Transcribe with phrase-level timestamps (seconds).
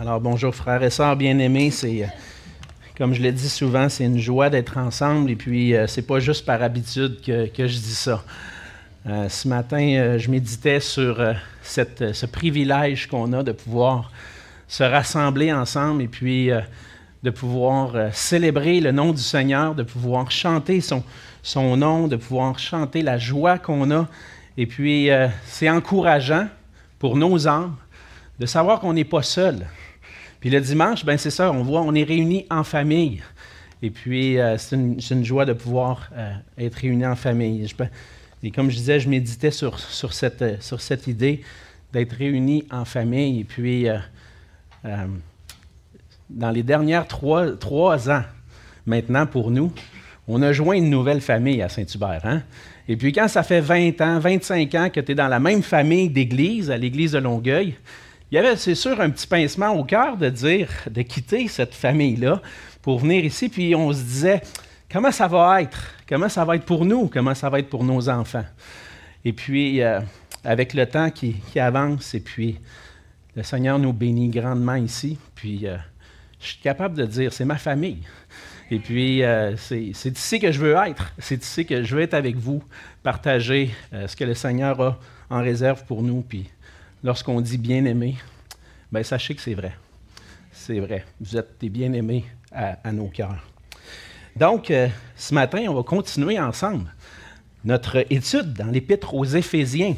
[0.00, 2.06] Alors bonjour frères et sœurs bien-aimés, c'est euh,
[2.96, 6.20] comme je l'ai dit souvent, c'est une joie d'être ensemble et puis euh, c'est pas
[6.20, 8.22] juste par habitude que, je dis ça.
[9.08, 11.20] Euh, ce matin, je méditais sur
[11.64, 14.12] ce privilège qu'on a de pouvoir
[14.68, 16.50] se rassembler ensemble et puis
[17.24, 21.02] de pouvoir célébrer le nom du Seigneur, de pouvoir chanter son,
[21.42, 24.06] son nom, de pouvoir chanter la joie qu'on a.
[24.56, 25.08] Et puis,
[25.44, 26.46] c'est encourageant
[27.00, 27.74] pour nos âmes
[28.38, 29.66] de savoir qu'on n'est pas seul.
[30.40, 33.22] Puis le dimanche, ben c'est ça, on voit, on est réunis en famille.
[33.82, 37.66] Et puis, euh, c'est une, joie de pouvoir euh, être réunis en famille.
[38.42, 41.42] et comme je disais, je méditais sur, sur, cette, euh, sur cette idée
[41.92, 43.40] d'être réunis en famille.
[43.40, 43.86] Et puis,
[46.28, 48.22] dans les dernières trois, trois, ans,
[48.84, 49.72] maintenant pour nous,
[50.26, 52.20] on a joint une nouvelle famille à Saint-Hubert.
[52.24, 52.42] Hein?
[52.88, 55.62] Et puis, quand ça fait 20 ans, 25 ans que tu es dans la même
[55.62, 57.74] famille d'église, à l'église de Longueuil,
[58.30, 61.74] il y avait, c'est sûr, un petit pincement au cœur de dire, de quitter cette
[61.74, 62.42] famille-là
[62.82, 63.48] pour venir ici.
[63.48, 64.42] Puis on se disait,
[64.92, 65.94] comment ça va être?
[66.06, 67.08] Comment ça va être pour nous?
[67.08, 68.44] Comment ça va être pour nos enfants?
[69.24, 70.00] Et puis, euh,
[70.44, 72.60] avec le temps qui, avance, et puis
[73.34, 75.18] le Seigneur nous bénit grandement ici.
[75.34, 75.78] Puis, euh,
[76.38, 78.02] je suis capable de dire, c'est ma famille.
[78.70, 81.14] Et puis, euh, c'est, ici que je veux être.
[81.18, 82.62] C'est ici que je veux être avec vous,
[83.02, 84.98] partager ce que le Seigneur a
[85.30, 86.20] en réserve pour nous.
[86.20, 86.50] Puis,
[87.02, 88.16] lorsqu'on dit bien-aimé,
[88.92, 89.72] ben, sachez que c'est vrai.
[90.52, 91.04] C'est vrai.
[91.20, 93.44] Vous êtes des bien-aimés à, nos cœurs.
[94.36, 96.92] Donc, euh, ce matin, on va continuer ensemble
[97.64, 99.94] notre étude dans l'Épître aux Éphésiens.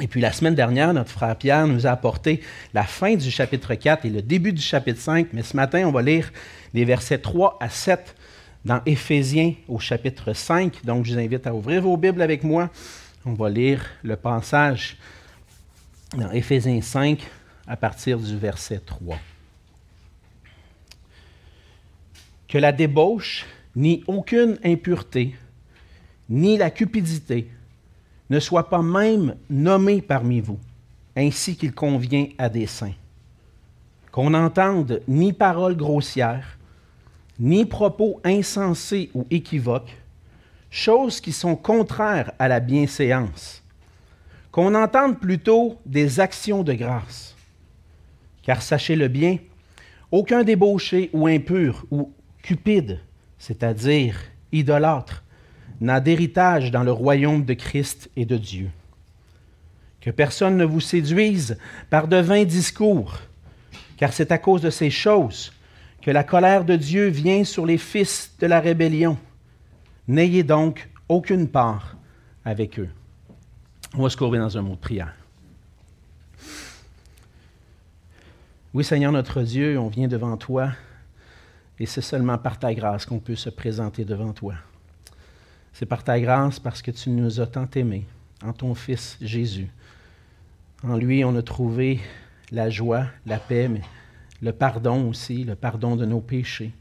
[0.00, 2.42] Et puis la semaine dernière, notre frère Pierre nous a apporté
[2.74, 5.90] la fin du chapitre 4 et le début du chapitre 5, mais ce matin, on
[5.90, 6.32] va lire
[6.74, 8.14] les versets 3 à 7
[8.64, 10.84] dans Éphésiens au chapitre 5.
[10.84, 12.70] Donc, je vous invite à ouvrir vos Bibles avec moi.
[13.24, 14.96] On va lire le passage
[16.16, 17.20] dans Éphésiens 5
[17.66, 19.18] à partir du verset 3.
[22.48, 23.44] Que la débauche,
[23.74, 25.36] ni aucune impureté,
[26.28, 27.50] ni la cupidité
[28.30, 30.58] ne soient pas même nommées parmi vous,
[31.16, 32.94] ainsi qu'il convient à des saints.
[34.10, 36.58] Qu'on n'entende ni paroles grossières,
[37.38, 39.94] ni propos insensés ou équivoques,
[40.70, 43.62] choses qui sont contraires à la bienséance
[44.56, 47.36] qu'on entende plutôt des actions de grâce.
[48.42, 49.36] Car sachez-le bien,
[50.10, 52.10] aucun débauché ou impur ou
[52.42, 53.00] cupide,
[53.36, 54.18] c'est-à-dire
[54.52, 55.24] idolâtre,
[55.82, 58.70] n'a d'héritage dans le royaume de Christ et de Dieu.
[60.00, 61.58] Que personne ne vous séduise
[61.90, 63.18] par de vains discours,
[63.98, 65.52] car c'est à cause de ces choses
[66.00, 69.18] que la colère de Dieu vient sur les fils de la rébellion.
[70.08, 71.98] N'ayez donc aucune part
[72.42, 72.88] avec eux.
[73.94, 75.14] On va se courber dans un mot de prière.
[78.74, 80.72] Oui, Seigneur notre Dieu, on vient devant toi
[81.78, 84.54] et c'est seulement par ta grâce qu'on peut se présenter devant toi.
[85.72, 88.06] C'est par ta grâce parce que tu nous as tant aimés
[88.42, 89.68] en ton Fils Jésus.
[90.82, 92.00] En lui, on a trouvé
[92.50, 93.82] la joie, la paix, mais
[94.42, 96.72] le pardon aussi, le pardon de nos péchés,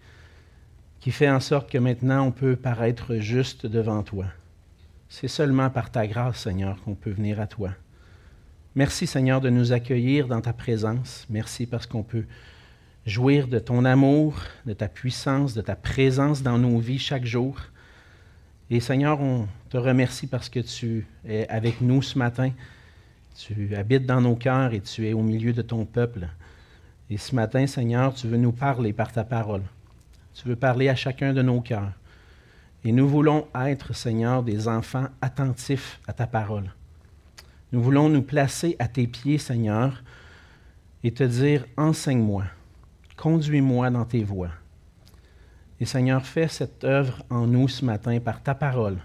[1.00, 4.26] qui fait en sorte que maintenant on peut paraître juste devant toi.
[5.10, 7.72] C'est seulement par ta grâce, Seigneur, qu'on peut venir à toi.
[8.74, 11.26] Merci, Seigneur, de nous accueillir dans ta présence.
[11.30, 12.26] Merci parce qu'on peut
[13.06, 17.58] jouir de ton amour, de ta puissance, de ta présence dans nos vies chaque jour.
[18.70, 22.52] Et Seigneur, on te remercie parce que tu es avec nous ce matin.
[23.38, 26.28] Tu habites dans nos cœurs et tu es au milieu de ton peuple.
[27.10, 29.62] Et ce matin, Seigneur, tu veux nous parler par ta parole.
[30.34, 31.92] Tu veux parler à chacun de nos cœurs.
[32.88, 36.72] Et nous voulons être, Seigneur, des enfants attentifs à ta parole.
[37.72, 40.04] Nous voulons nous placer à tes pieds, Seigneur,
[41.04, 42.46] et te dire, enseigne-moi,
[43.18, 44.52] conduis-moi dans tes voies.
[45.80, 49.00] Et Seigneur, fais cette œuvre en nous ce matin par ta parole.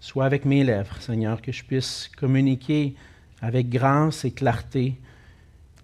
[0.00, 2.96] Sois avec mes lèvres, Seigneur, que je puisse communiquer
[3.42, 4.98] avec grâce et clarté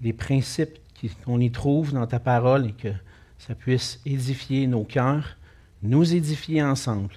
[0.00, 0.78] les principes
[1.26, 2.92] qu'on y trouve dans ta parole et que
[3.38, 5.36] ça puisse édifier nos cœurs
[5.82, 7.14] nous édifier ensemble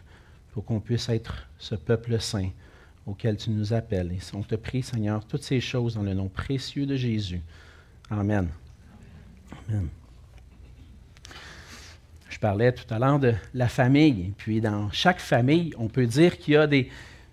[0.54, 2.50] pour qu'on puisse être ce peuple saint
[3.06, 4.12] auquel tu nous appelles.
[4.12, 7.42] Et on te prie, Seigneur, toutes ces choses dans le nom précieux de Jésus.
[8.10, 8.50] Amen.
[9.70, 9.88] Amen.
[12.30, 14.34] Je parlais tout à l'heure de la famille.
[14.38, 16.90] Puis, dans chaque famille, on peut dire qu'il y a des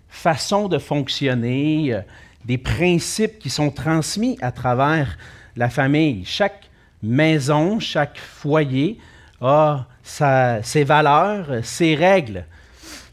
[0.07, 2.01] façons de fonctionner, euh,
[2.45, 5.17] des principes qui sont transmis à travers
[5.55, 6.23] la famille.
[6.25, 6.69] Chaque
[7.01, 8.99] maison, chaque foyer
[9.41, 12.45] a ses valeurs, ses règles.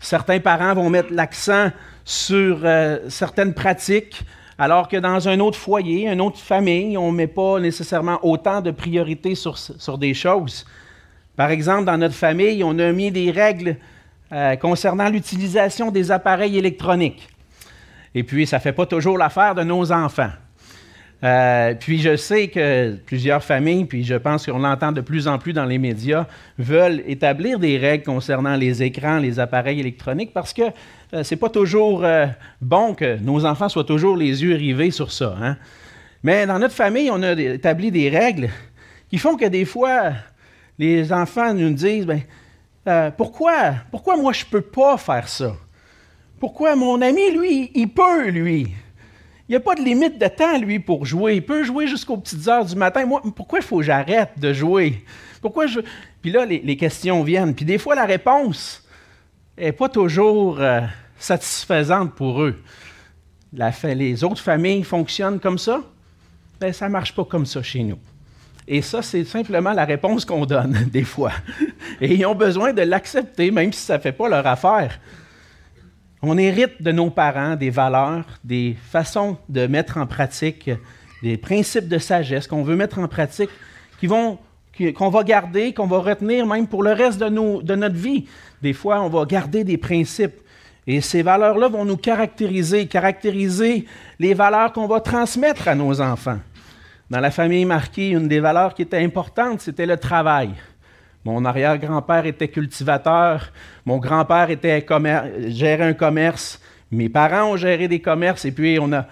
[0.00, 1.70] Certains parents vont mettre l'accent
[2.04, 4.24] sur euh, certaines pratiques
[4.58, 8.60] alors que dans un autre foyer, une autre famille, on ne met pas nécessairement autant
[8.60, 10.66] de priorité sur, sur, des choses.
[11.34, 13.76] Par exemple, dans notre famille, on a mis des règles
[14.32, 17.26] euh, concernant l'utilisation des appareils électroniques.
[18.14, 20.30] Et puis, ça ne fait pas toujours l'affaire de nos enfants.
[21.22, 25.38] Euh, puis je sais que plusieurs familles, puis je pense qu'on l'entend de plus en
[25.38, 26.26] plus dans les médias,
[26.58, 30.62] veulent établir des règles concernant les écrans, les appareils électroniques, parce que
[31.12, 32.26] euh, ce n'est pas toujours euh,
[32.62, 35.36] bon que nos enfants soient toujours les yeux rivés sur ça.
[35.40, 35.56] Hein.
[36.22, 38.48] Mais dans notre famille, on a établi des règles
[39.10, 40.12] qui font que des fois,
[40.78, 42.22] les enfants nous disent, ben,
[43.16, 45.54] pourquoi, pourquoi moi je peux pas faire ça?
[46.38, 48.68] Pourquoi mon ami, lui, il peut, lui?
[49.50, 51.34] Il n'y a pas de limite de temps, lui, pour jouer.
[51.34, 53.04] Il peut jouer jusqu'aux petites heures du matin.
[53.04, 55.02] Moi, pourquoi il faut que j'arrête de jouer?
[55.42, 55.80] Pourquoi je.
[56.22, 57.52] Puis là, les, questions viennent.
[57.52, 58.86] Puis des fois, la réponse
[59.58, 60.82] n'est pas toujours euh,
[61.18, 62.62] satisfaisante pour eux.
[63.82, 65.82] les autres familles fonctionnent comme ça?
[66.60, 67.98] mais ça ne marche pas comme ça chez nous.
[68.68, 71.32] Et ça, c'est simplement la réponse qu'on donne, des fois.
[72.00, 75.00] Et ils ont besoin de l'accepter, même si ça ne fait pas leur affaire.
[76.22, 80.70] On hérite de nos parents des valeurs, des façons de mettre en pratique,
[81.22, 83.50] des principes de sagesse qu'on veut mettre en pratique,
[83.98, 84.38] qui vont,
[84.94, 88.26] qu'on va garder, qu'on va retenir même pour le reste de, de notre vie.
[88.60, 90.40] Des fois, on va garder des principes.
[90.86, 93.86] Et ces valeurs-là vont nous caractériser, caractériser
[94.18, 96.38] les valeurs qu'on va transmettre à nos enfants.
[97.08, 100.50] Dans la famille marquée, une des valeurs qui était importante, c'était le travail.
[101.24, 103.52] Mon arrière-grand-père était cultivateur,
[103.84, 104.84] mon grand-père était
[105.48, 109.06] gérait un commerce, mes parents ont géré des commerces et puis on a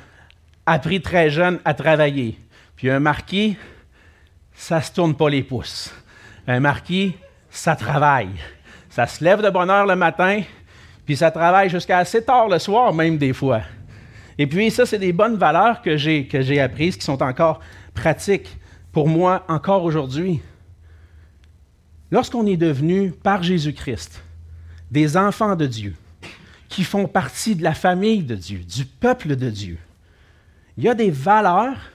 [0.65, 2.39] appris très jeune à travailler.
[2.77, 3.57] Puis un marquis,
[4.55, 5.95] ça se tourne pas les pouces.
[6.47, 7.15] Un marquis,
[7.51, 8.31] ça travaille.
[8.89, 10.41] Ça se lève de bonne heure le matin,
[11.05, 13.61] puis ça travaille jusqu'à assez tard le soir, même des fois.
[14.39, 17.61] Et puis ça, c'est des bonnes valeurs que j'ai, que j'ai apprises, qui sont encore
[17.93, 18.57] pratiques
[18.93, 20.41] pour moi encore aujourd'hui.
[22.11, 24.23] Lorsqu'on est devenu, par Jésus-Christ,
[24.91, 25.95] des enfants de Dieu,
[26.69, 29.79] qui font partie de la famille de Dieu, du peuple de Dieu,
[30.77, 31.91] il y a des valeurs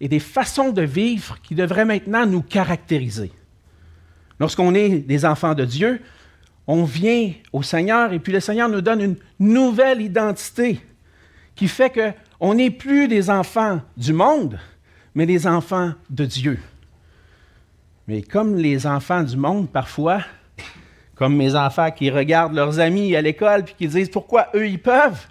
[0.00, 3.32] et des façons de vivre qui devraient maintenant nous caractériser.
[4.38, 6.00] Lorsqu'on est des enfants de Dieu,
[6.66, 10.80] on vient au Seigneur et puis le Seigneur nous donne une nouvelle identité
[11.54, 11.92] qui fait
[12.38, 14.58] qu'on n'est plus des enfants du monde,
[15.14, 16.58] mais des enfants de Dieu.
[18.08, 20.22] Mais comme les enfants du monde, parfois,
[21.14, 24.80] comme mes enfants qui regardent leurs amis à l'école puis qui disent pourquoi eux ils
[24.80, 25.26] peuvent,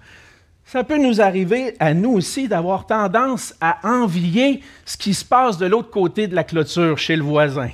[0.63, 5.57] ça peut nous arriver à nous aussi d'avoir tendance à envier ce qui se passe
[5.57, 7.71] de l'autre côté de la clôture chez le voisin,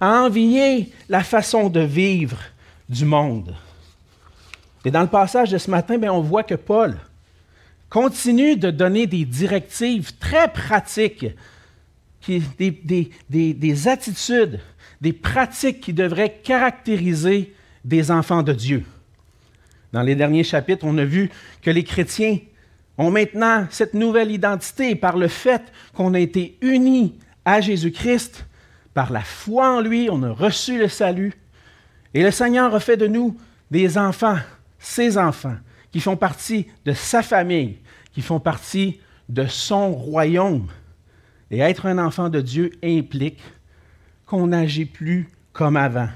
[0.00, 2.38] à envier la façon de vivre
[2.90, 3.54] du monde.
[4.84, 6.98] Et dans le passage de ce matin, bien, on voit que Paul
[7.88, 11.26] continue de donner des directives très pratiques
[12.28, 14.60] des, attitudes,
[15.00, 17.52] des pratiques qui devraient caractériser
[17.84, 18.84] des enfants de Dieu.
[19.92, 21.30] Dans les derniers chapitres, on a vu
[21.62, 22.38] que les chrétiens
[22.98, 25.62] ont maintenant cette nouvelle identité par le fait
[25.94, 27.14] qu'on a été unis
[27.44, 28.44] à Jésus-Christ,
[28.92, 31.32] par la foi en lui, on a reçu le salut.
[32.12, 33.36] Et le Seigneur a fait de nous
[33.70, 34.38] des enfants,
[34.78, 35.56] ses enfants,
[35.92, 37.78] qui font partie de sa famille,
[38.12, 40.66] qui font partie de son royaume.
[41.50, 43.40] Et être un enfant de Dieu implique
[44.26, 46.08] qu'on n'agit plus comme avant,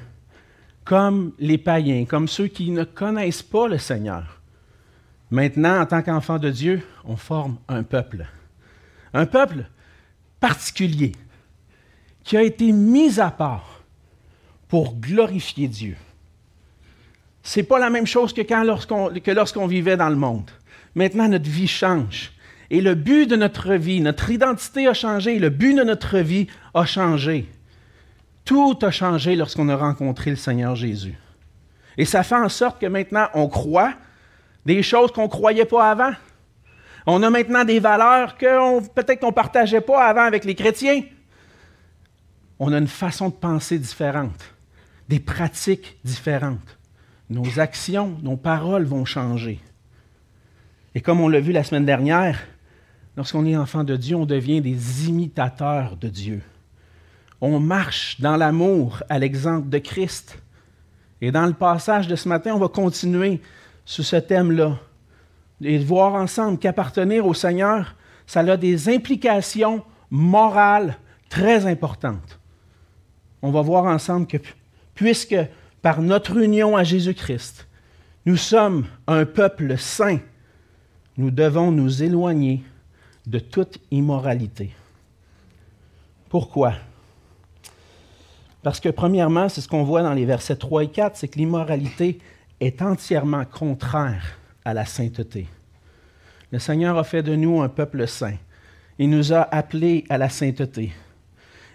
[0.84, 4.40] comme les païens, comme ceux qui ne connaissent pas le Seigneur.
[5.30, 8.26] Maintenant, en tant qu'enfant de Dieu, on forme un peuple.
[9.14, 9.64] Un peuple
[10.40, 11.12] particulier
[12.22, 13.82] qui a été mis à part
[14.68, 15.96] pour glorifier Dieu.
[17.42, 20.50] Ce n'est pas la même chose que, lorsqu'on vivait dans le monde.
[20.94, 22.32] Maintenant, notre vie change.
[22.72, 26.46] Et le but de notre vie, notre identité a changé, le but de notre vie
[26.72, 27.46] a changé.
[28.46, 31.14] Tout a changé lorsqu'on a rencontré le Seigneur Jésus.
[31.98, 33.92] Et ça fait en sorte que maintenant, on croit
[34.64, 36.12] des choses qu'on ne croyait pas avant.
[37.04, 41.02] On a maintenant des valeurs que peut-être qu'on ne partageait pas avant avec les chrétiens.
[42.58, 44.54] On a une façon de penser différente,
[45.10, 46.78] des pratiques différentes.
[47.28, 49.60] Nos actions, nos paroles vont changer.
[50.94, 52.38] Et comme on l'a vu la semaine dernière,
[53.16, 56.42] Lorsqu'on est enfant de Dieu, on devient des imitateurs de Dieu.
[57.40, 60.38] On marche dans l'amour à l'exemple de Christ.
[61.20, 63.40] Et dans le passage de ce matin, on va continuer
[63.84, 64.78] sur ce thème-là.
[65.60, 67.94] Et voir ensemble qu'appartenir au Seigneur,
[68.26, 70.96] ça a des implications morales
[71.28, 72.38] très importantes.
[73.42, 74.38] On va voir ensemble que
[74.94, 75.36] puisque
[75.82, 77.66] par notre union à Jésus-Christ,
[78.24, 80.20] nous sommes un peuple saint,
[81.16, 82.62] nous devons nous éloigner
[83.26, 84.70] de toute immoralité.
[86.28, 86.74] Pourquoi?
[88.62, 91.38] Parce que premièrement, c'est ce qu'on voit dans les versets 3 et 4, c'est que
[91.38, 92.18] l'immoralité
[92.60, 95.46] est entièrement contraire à la sainteté.
[96.52, 98.36] Le Seigneur a fait de nous un peuple saint.
[98.98, 100.92] Il nous a appelés à la sainteté.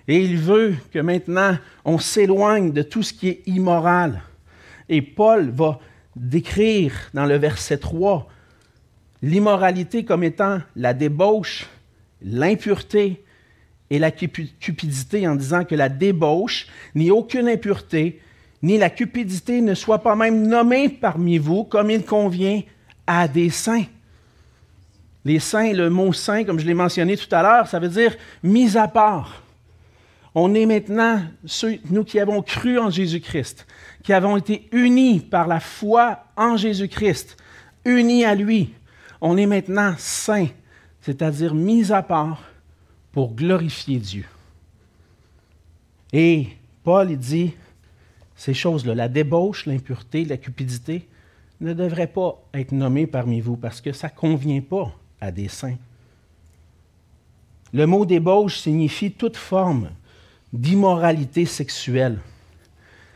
[0.08, 4.22] Et il veut que maintenant on s'éloigne de tout ce qui est immoral.
[4.88, 5.80] Et Paul va
[6.16, 8.27] décrire dans le verset 3
[9.21, 11.67] l'immoralité comme étant la débauche,
[12.21, 13.24] l'impureté
[13.89, 18.21] et la cupidité en disant que la débauche, ni aucune impureté,
[18.62, 22.62] ni la cupidité ne soit pas même nommée parmi vous comme il convient
[23.05, 23.86] à des saints.
[25.24, 28.15] Les saints, le mot saint, comme je l'ai mentionné tout à l'heure, ça veut dire
[28.43, 29.43] mis à part.
[30.33, 33.65] On est maintenant, ceux, nous qui avons cru en Jésus-Christ,
[34.03, 37.38] qui avons été unis par la foi en Jésus-Christ,
[37.86, 38.74] unis à lui,
[39.21, 40.50] on est maintenant saints,
[41.01, 42.43] c'est-à-dire mis à part
[43.12, 44.25] pour glorifier Dieu.
[46.13, 46.47] Et
[46.83, 47.53] Paul il dit,
[48.36, 51.07] ces choses-là, la débauche, l'impureté, la cupidité,
[51.59, 55.47] ne devraient pas être nommées parmi vous parce que ça ne convient pas à des
[55.47, 55.77] saints.
[57.74, 59.89] Le mot débauche signifie toute forme
[60.53, 62.19] d'immoralité sexuelle.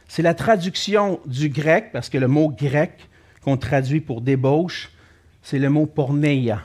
[0.08, 3.08] C'est la traduction du grec, parce que le mot grec
[3.42, 4.92] qu'on traduit pour débauche,
[5.42, 6.62] c'est le mot porneia.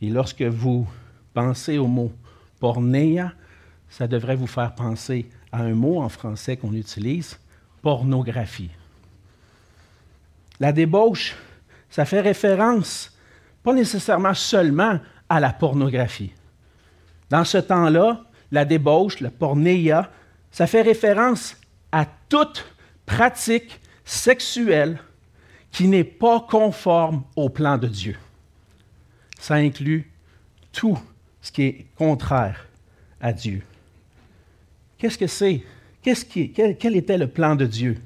[0.00, 0.86] Et lorsque vous
[1.34, 2.12] pensez au mot
[2.60, 3.32] porneia,
[3.88, 7.38] ça devrait vous faire penser à un mot en français qu'on utilise,
[7.82, 8.70] pornographie.
[10.60, 11.36] La débauche,
[11.90, 13.12] ça fait référence
[13.62, 16.32] pas nécessairement seulement à la pornographie.
[17.30, 20.10] Dans ce temps-là, la débauche, la pornéia,
[20.50, 21.56] ça fait référence
[21.90, 22.66] à toute
[23.06, 24.98] pratique sexuelle
[25.72, 28.16] qui n'est pas conforme au plan de Dieu.
[29.38, 30.10] Ça inclut
[30.70, 30.98] tout
[31.40, 32.66] ce qui est contraire
[33.20, 33.62] à Dieu.
[34.98, 35.62] Qu'est-ce que c'est?
[36.02, 37.96] Quel, quel était le plan de Dieu?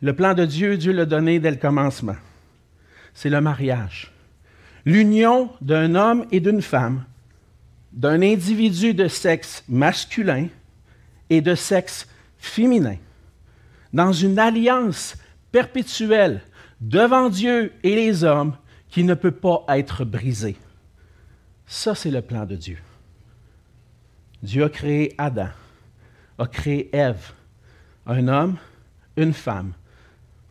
[0.00, 2.16] Le plan de Dieu, Dieu l'a donné dès le commencement.
[3.12, 4.10] C'est le mariage.
[4.84, 7.04] L'union d'un homme et d'une femme
[7.92, 10.48] d'un individu de sexe masculin
[11.30, 12.96] et de sexe féminin,
[13.92, 15.16] dans une alliance
[15.52, 16.42] perpétuelle
[16.84, 18.56] devant Dieu et les hommes
[18.90, 20.56] qui ne peut pas être brisée.
[21.66, 22.78] Ça, c'est le plan de Dieu.
[24.42, 25.48] Dieu a créé Adam,
[26.38, 27.32] a créé Ève,
[28.06, 28.58] un homme,
[29.16, 29.72] une femme,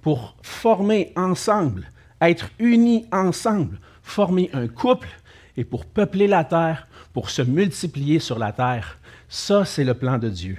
[0.02, 1.88] pour former ensemble,
[2.20, 5.10] être unis ensemble, former un couple
[5.56, 8.98] et pour peupler la terre pour se multiplier sur la terre.
[9.30, 10.58] Ça, c'est le plan de Dieu.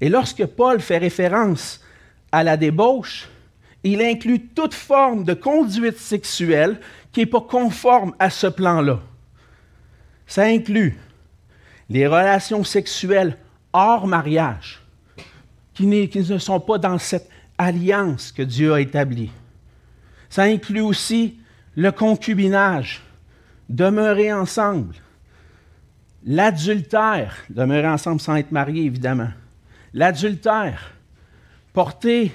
[0.00, 1.84] Et lorsque Paul fait référence
[2.32, 3.28] à la débauche,
[3.84, 6.80] il inclut toute forme de conduite sexuelle
[7.12, 9.00] qui n'est pas conforme à ce plan-là.
[10.26, 10.98] Ça inclut
[11.88, 13.38] les relations sexuelles
[13.72, 14.82] hors mariage,
[15.74, 19.30] qui, ne sont pas dans cette alliance que Dieu a établie.
[20.28, 21.38] Ça inclut aussi
[21.76, 23.02] le concubinage,
[23.68, 24.96] demeurer ensemble,
[26.24, 29.30] L'adultère, demeurer ensemble sans être marié, évidemment.
[29.94, 30.92] L'adultère,
[31.72, 32.32] porter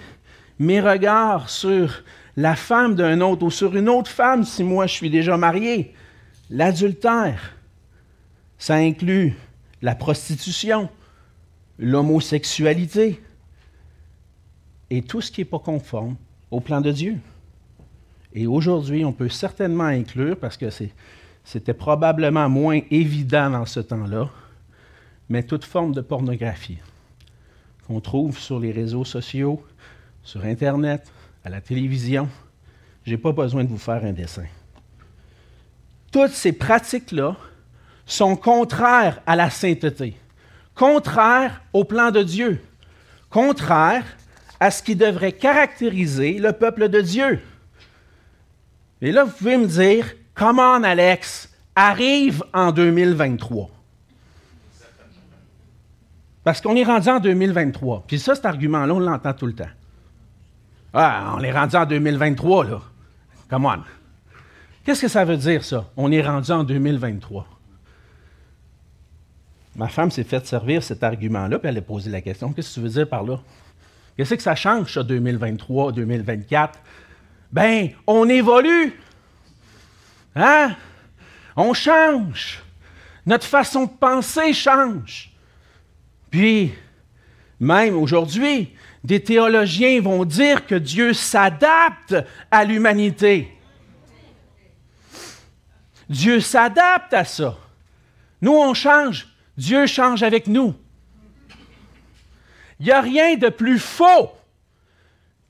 [0.60, 2.04] mes regards sur
[2.36, 5.94] la femme d'un autre ou sur une autre femme si moi je suis déjà marié.
[6.50, 7.56] L'adultère,
[8.58, 9.36] ça inclut
[9.82, 10.90] la prostitution,
[11.78, 13.22] l'homosexualité
[14.90, 16.16] et tout ce qui n'est pas conforme
[16.52, 17.18] au plan de Dieu.
[18.34, 20.70] Et aujourd'hui, on peut certainement inclure, parce que
[21.44, 24.30] c'était probablement moins évident dans ce temps-là,
[25.30, 26.80] mais toute forme de pornographie
[27.88, 29.64] qu'on trouve sur les réseaux sociaux,
[30.24, 31.12] sur Internet,
[31.44, 32.30] à la télévision.
[33.06, 34.46] Je n'ai pas besoin de vous faire un dessin.
[36.12, 37.36] Toutes ces pratiques-là
[38.06, 40.16] sont contraires à la sainteté,
[40.76, 42.62] contraires au plan de Dieu,
[43.30, 44.06] contraires
[44.60, 47.40] à ce qui devrait caractériser le peuple de Dieu.
[49.02, 53.70] Et là, vous pouvez me dire, Come on, Alex, arrive en 2023.
[56.44, 58.04] Parce qu'on est rendu en 2023.
[58.08, 59.70] Puis ça, cet argument-là, on l'entend tout le temps.
[60.94, 62.82] Ah, on est rendu en 2023, là.
[63.50, 63.80] Come on.
[64.86, 65.90] Qu'est-ce que ça veut dire, ça?
[65.98, 67.48] On est rendu en 2023.
[69.76, 72.74] Ma femme s'est fait servir cet argument-là, puis elle a posé la question qu'est-ce que
[72.76, 73.40] tu veux dire par là?
[74.16, 76.78] Qu'est-ce que ça change, ça, 2023, 2024?
[77.52, 79.00] Ben, on évolue.
[80.36, 80.76] Hein?
[81.56, 82.62] On change.
[83.26, 85.32] Notre façon de penser change.
[86.30, 86.74] Puis,
[87.60, 92.16] même aujourd'hui, des théologiens vont dire que Dieu s'adapte
[92.50, 93.50] à l'humanité.
[96.10, 97.58] Dieu s'adapte à ça.
[98.42, 99.28] Nous, on change.
[99.58, 100.74] Dieu change avec nous.
[102.80, 104.32] Il n'y a rien de plus faux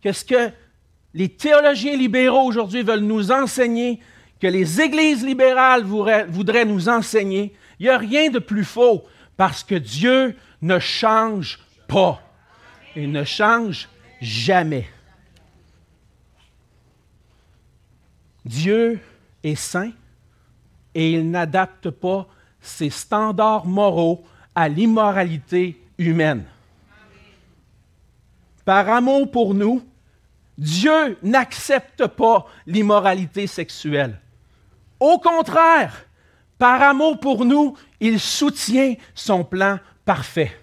[0.02, 0.52] que ce que
[1.14, 4.00] les théologiens libéraux aujourd'hui veulent nous enseigner,
[4.40, 7.56] que les églises libérales voudraient nous enseigner.
[7.80, 9.04] Il n'y a rien de plus faux
[9.38, 12.22] parce que Dieu ne change pas.
[12.96, 13.90] Il ne change
[14.22, 14.88] jamais.
[18.46, 19.00] Dieu
[19.44, 19.92] est saint
[20.94, 22.28] et il n'adapte pas
[22.62, 24.24] ses standards moraux
[24.54, 26.46] à l'immoralité humaine.
[28.66, 29.84] Par amour pour nous,
[30.58, 34.20] Dieu n'accepte pas l'immoralité sexuelle.
[35.00, 36.06] Au contraire,
[36.58, 40.63] par amour pour nous, il soutient son plan parfait.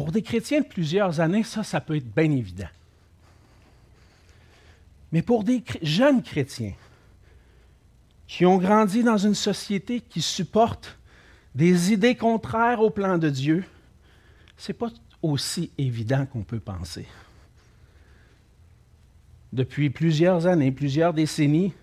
[0.00, 2.70] Pour des chrétiens de plusieurs années, ça, ça peut être bien évident.
[5.12, 6.72] Mais pour des jeunes chrétiens
[8.26, 10.96] qui ont grandi dans une société qui supporte
[11.54, 13.62] des idées contraires au plan de Dieu,
[14.56, 14.88] ce n'est pas
[15.20, 17.06] aussi évident qu'on peut penser.
[19.52, 21.74] Depuis plusieurs années, plusieurs décennies,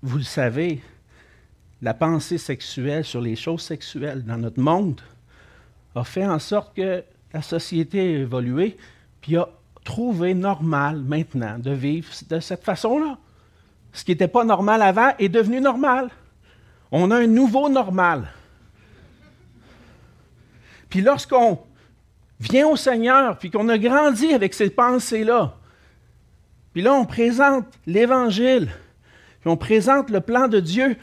[0.00, 0.80] vous le savez,
[1.82, 5.02] la pensée sexuelle sur les choses sexuelles dans notre monde
[5.94, 8.76] a fait en sorte que la société a évolué,
[9.20, 9.48] puis a
[9.84, 13.18] trouvé normal maintenant de vivre de cette façon-là.
[13.92, 16.10] Ce qui n'était pas normal avant est devenu normal.
[16.90, 18.28] On a un nouveau normal.
[20.88, 21.58] Puis lorsqu'on
[22.40, 25.56] vient au Seigneur, puis qu'on a grandi avec ces pensées-là,
[26.72, 28.68] puis là on présente l'Évangile,
[29.40, 30.96] puis on présente le plan de Dieu,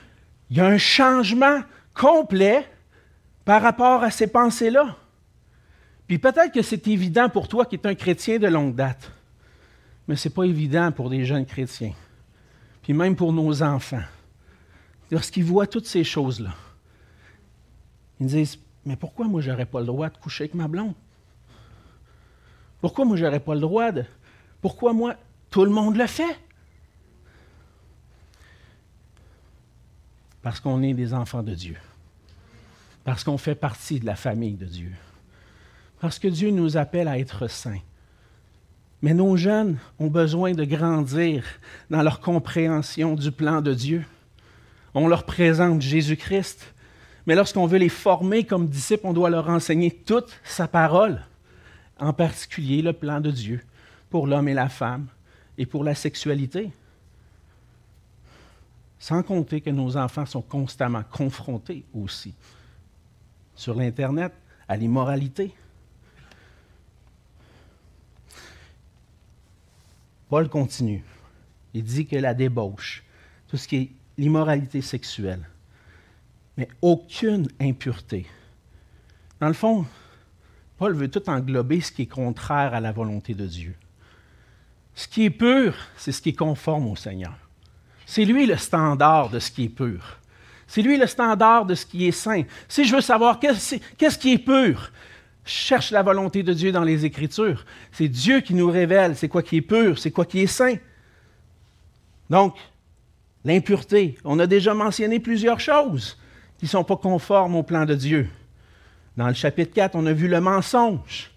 [0.50, 1.62] il y a un changement
[1.94, 2.68] complet
[3.46, 4.98] par rapport à ces pensées-là.
[6.08, 9.12] Puis peut-être que c'est évident pour toi qui es un chrétien de longue date,
[10.08, 11.94] mais ce n'est pas évident pour des jeunes chrétiens,
[12.82, 14.04] puis même pour nos enfants.
[15.12, 16.52] Lorsqu'ils voient toutes ces choses-là,
[18.20, 20.94] ils disent, mais pourquoi moi, je n'aurais pas le droit de coucher avec ma blonde?
[22.82, 24.04] Pourquoi moi, je n'aurais pas le droit de...
[24.62, 25.16] Pourquoi moi,
[25.50, 26.40] tout le monde le fait?
[30.42, 31.78] Parce qu'on est des enfants de Dieu.
[33.06, 34.92] Parce qu'on fait partie de la famille de Dieu.
[36.02, 37.80] Parce que Dieu nous appelle à être saints.
[39.02, 41.46] Mais nos jeunes ont besoin de grandir
[41.92, 44.04] dans leur compréhension du plan de Dieu.
[44.96, 46.74] On leur présente Jésus-Christ,
[47.28, 51.22] mais lorsqu'on veut les former comme disciples, on doit leur enseigner toute sa parole,
[52.00, 53.62] en particulier le plan de Dieu
[54.10, 55.08] pour l'homme et la femme
[55.60, 56.72] et pour la sexualité.
[58.98, 62.34] Sans compter que nos enfants sont constamment confrontés aussi
[63.56, 64.34] sur l'Internet
[64.68, 65.54] à l'immoralité.
[70.30, 71.04] Paul continue.
[71.74, 73.04] Il dit que la débauche,
[73.48, 75.48] tout ce qui est l'immoralité sexuelle,
[76.58, 78.26] mais aucune impureté.
[79.40, 79.86] Dans le fond,
[80.78, 83.76] Paul veut tout englober ce qui est contraire à la volonté de Dieu.
[84.94, 87.38] Ce qui est pur, c'est ce qui est conforme au Seigneur.
[88.06, 90.20] C'est lui le standard de ce qui est pur.
[90.68, 92.44] C'est lui le standard de ce qui est saint.
[92.68, 94.92] Si je veux savoir qu'est-ce qui est pur,
[95.44, 97.66] cherche la volonté de Dieu dans les Écritures.
[97.92, 100.76] C'est Dieu qui nous révèle c'est quoi qui est pur, c'est quoi qui est saint.
[102.30, 102.56] Donc,
[103.44, 106.18] l'impureté, on a déjà mentionné plusieurs choses
[106.58, 108.28] qui ne sont pas conformes au plan de Dieu.
[109.18, 111.32] Dans le chapitre 4, on a vu le mensonge,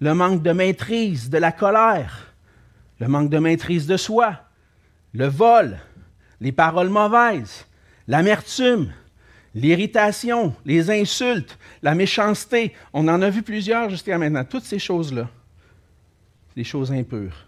[0.00, 2.32] le manque de maîtrise de la colère,
[2.98, 4.36] le manque de maîtrise de soi,
[5.12, 5.78] le vol,
[6.40, 7.66] les paroles mauvaises,
[8.10, 8.92] l'amertume,
[9.54, 12.74] l'irritation, les insultes, la méchanceté.
[12.92, 14.44] On en a vu plusieurs jusqu'à maintenant.
[14.44, 15.30] Toutes ces choses-là,
[16.56, 17.46] des choses impures.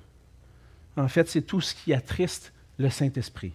[0.96, 3.52] En fait, c'est tout ce qui attriste le Saint-Esprit.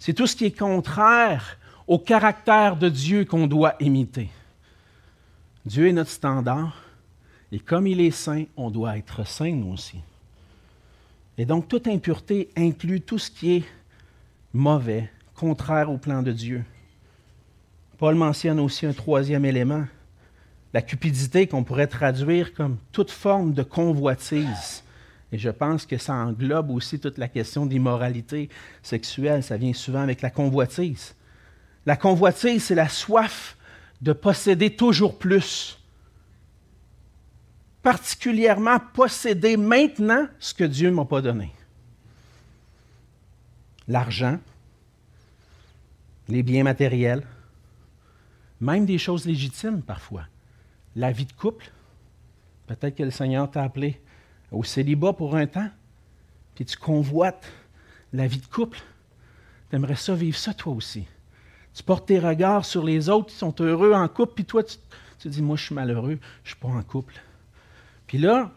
[0.00, 4.30] C'est tout ce qui est contraire au caractère de Dieu qu'on doit imiter.
[5.64, 6.82] Dieu est notre standard,
[7.52, 9.98] et comme il est saint, on doit être saint nous aussi.
[11.36, 13.64] Et donc, toute impureté inclut tout ce qui est
[14.52, 16.64] mauvais, contraire au plan de Dieu.
[17.96, 19.84] Paul mentionne aussi un troisième élément,
[20.74, 24.82] la cupidité qu'on pourrait traduire comme toute forme de convoitise.
[25.30, 28.48] Et je pense que ça englobe aussi toute la question d'immoralité
[28.82, 29.42] sexuelle.
[29.42, 31.14] Ça vient souvent avec la convoitise.
[31.86, 33.56] La convoitise, c'est la soif
[34.00, 35.78] de posséder toujours plus.
[37.82, 41.52] Particulièrement posséder maintenant ce que Dieu ne m'a pas donné
[43.88, 44.38] l'argent,
[46.28, 47.26] les biens matériels,
[48.60, 50.24] même des choses légitimes parfois.
[50.94, 51.70] La vie de couple,
[52.66, 54.00] peut-être que le Seigneur t'a appelé
[54.50, 55.70] au célibat pour un temps,
[56.54, 57.50] puis tu convoites
[58.12, 58.80] la vie de couple,
[59.70, 61.06] tu aimerais ça vivre ça toi aussi.
[61.74, 64.76] Tu portes tes regards sur les autres qui sont heureux en couple, puis toi, tu,
[65.18, 67.14] te dis, moi, je suis malheureux, je ne suis pas en couple.
[68.06, 68.50] Puis là,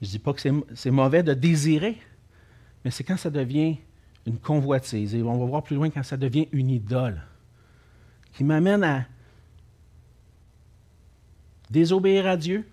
[0.00, 0.40] je ne dis pas que
[0.74, 1.98] c'est mauvais de désirer,
[2.84, 3.76] mais c'est quand ça devient
[4.26, 5.14] une convoitise.
[5.14, 7.22] Et on va voir plus loin quand ça devient une idole,
[8.32, 9.06] qui m'amène à
[11.70, 12.66] désobéir à Dieu,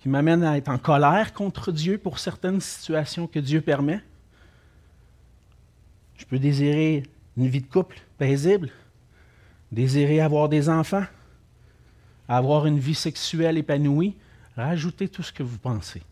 [0.00, 4.00] qui m'amène à être en colère contre Dieu pour certaines situations que Dieu permet.
[6.16, 7.02] Je peux désirer
[7.36, 8.70] une vie de couple paisible,
[9.70, 11.04] désirer avoir des enfants,
[12.28, 14.16] avoir une vie sexuelle épanouie,
[14.56, 16.02] rajoutez tout ce que vous pensez.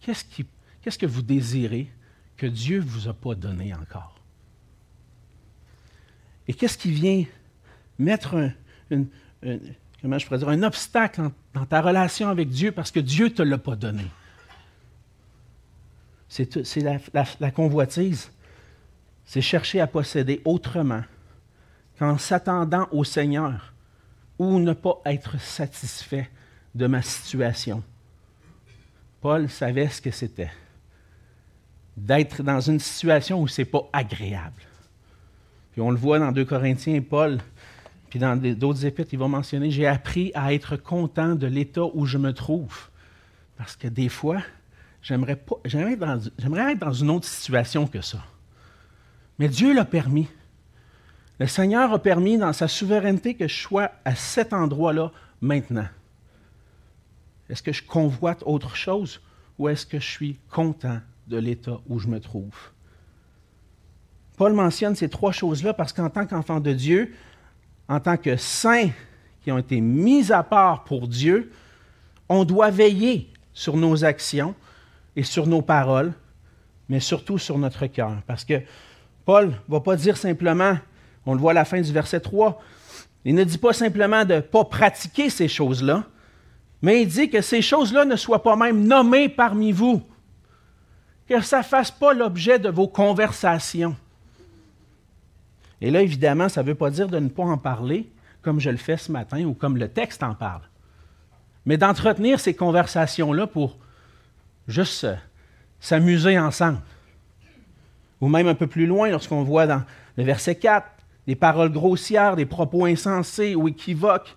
[0.00, 0.24] Qu'est-ce,
[0.82, 1.88] qu'est-ce que vous désirez
[2.46, 4.14] Dieu ne vous a pas donné encore?
[6.48, 7.24] Et qu'est-ce qui vient
[7.98, 8.50] mettre
[8.90, 14.06] un, obstacle dans ta relation avec Dieu parce que Dieu ne te l'a pas donné?
[16.28, 16.82] C'est, c'est
[17.40, 18.30] la convoitise.
[19.24, 21.02] C'est chercher à posséder autrement
[21.98, 23.72] qu'en s'attendant au Seigneur
[24.38, 26.28] ou ne pas être satisfait
[26.74, 27.82] de ma situation.
[29.20, 30.50] Paul savait ce que c'était
[31.96, 34.62] d'être dans une situation où ce n'est pas agréable.
[35.72, 37.38] Puis on le voit dans 2 Corinthiens, Paul,
[38.10, 42.04] puis dans d'autres épîtres, il va mentionner, j'ai appris à être content de l'état où
[42.04, 42.90] je me trouve.
[43.56, 44.42] Parce que des fois,
[45.00, 48.22] j'aimerais, j'aimerais, être dans une autre situation que ça.
[49.38, 50.28] Mais Dieu l'a permis.
[51.38, 55.88] Le Seigneur a permis dans sa souveraineté que je sois à cet endroit-là maintenant.
[57.48, 59.22] Est-ce que je convoite autre chose
[59.58, 62.54] ou est-ce que je suis content de l'état où je me trouve?
[64.36, 67.14] Paul mentionne ces trois choses-là parce qu'en tant qu'enfant de Dieu,
[67.88, 68.90] en tant que saints
[69.42, 71.52] qui ont été mis à part pour Dieu,
[72.28, 74.54] on doit veiller sur nos actions
[75.16, 76.12] et sur nos paroles,
[76.88, 78.22] mais surtout sur notre cœur.
[78.26, 78.62] Parce que
[79.24, 80.78] Paul ne va pas dire simplement,
[81.26, 82.60] on le voit à la fin du verset 3,
[83.24, 86.04] il ne dit pas simplement de ne pas pratiquer ces choses-là,
[86.80, 90.02] mais il dit que ces choses-là ne soient pas même nommées parmi vous,
[91.40, 93.96] que ça ne fasse pas l'objet de vos conversations.
[95.80, 98.10] Et là, évidemment, ça ne veut pas dire de ne pas en parler,
[98.42, 100.62] comme je le fais ce matin ou comme le texte en parle,
[101.66, 103.78] mais d'entretenir ces conversations-là pour
[104.68, 105.06] juste
[105.80, 106.78] s'amuser ensemble.
[108.20, 109.82] Ou même un peu plus loin, lorsqu'on voit dans
[110.16, 110.86] le verset 4
[111.26, 114.34] des paroles grossières, des propos insensés ou équivoques,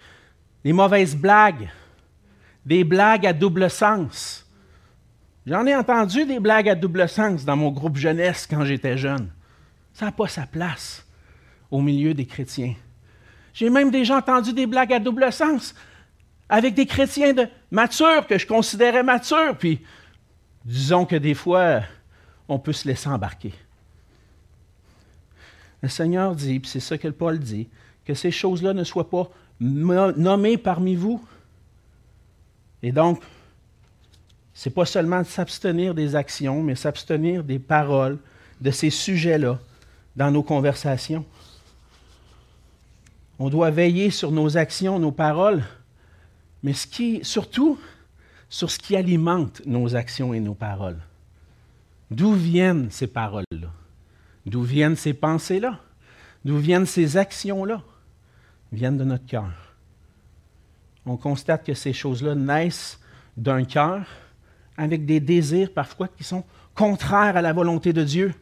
[0.64, 1.70] des mauvaises blagues,
[2.66, 4.45] des blagues à double sens.
[5.46, 9.30] J'en ai entendu des blagues à double sens dans mon groupe jeunesse quand j'étais jeune.
[9.94, 11.06] Ça n'a pas sa place
[11.70, 12.74] au milieu des chrétiens.
[13.54, 15.76] J'ai même déjà entendu des blagues à double sens
[16.50, 17.34] avec des chrétiens
[17.72, 19.82] matures que je considérais matures, puis
[20.64, 21.82] disons que des fois,
[22.48, 23.54] on peut se laisser embarquer.
[25.82, 27.70] Le Seigneur dit, puis c'est ça que Paul dit,
[28.04, 29.30] que ces choses-là ne soient pas
[29.60, 31.24] nommées parmi vous.
[32.84, 33.22] Et donc,
[34.66, 38.18] ce n'est pas seulement de s'abstenir des actions, mais s'abstenir des paroles,
[38.60, 39.60] de ces sujets-là
[40.16, 41.24] dans nos conversations.
[43.38, 45.64] On doit veiller sur nos actions, nos paroles,
[46.64, 47.80] mais ce qui, surtout
[48.50, 50.98] sur ce qui alimente nos actions et nos paroles.
[52.10, 53.70] D'où viennent ces paroles-là?
[54.48, 55.80] D'où viennent ces pensées-là?
[56.44, 57.84] D'où viennent ces actions-là?
[58.72, 59.76] Viennent de notre cœur.
[61.06, 63.00] On constate que ces choses-là naissent
[63.38, 64.08] d'un cœur
[64.78, 68.34] avec des désirs parfois qui sont contraires à la volonté de Dieu.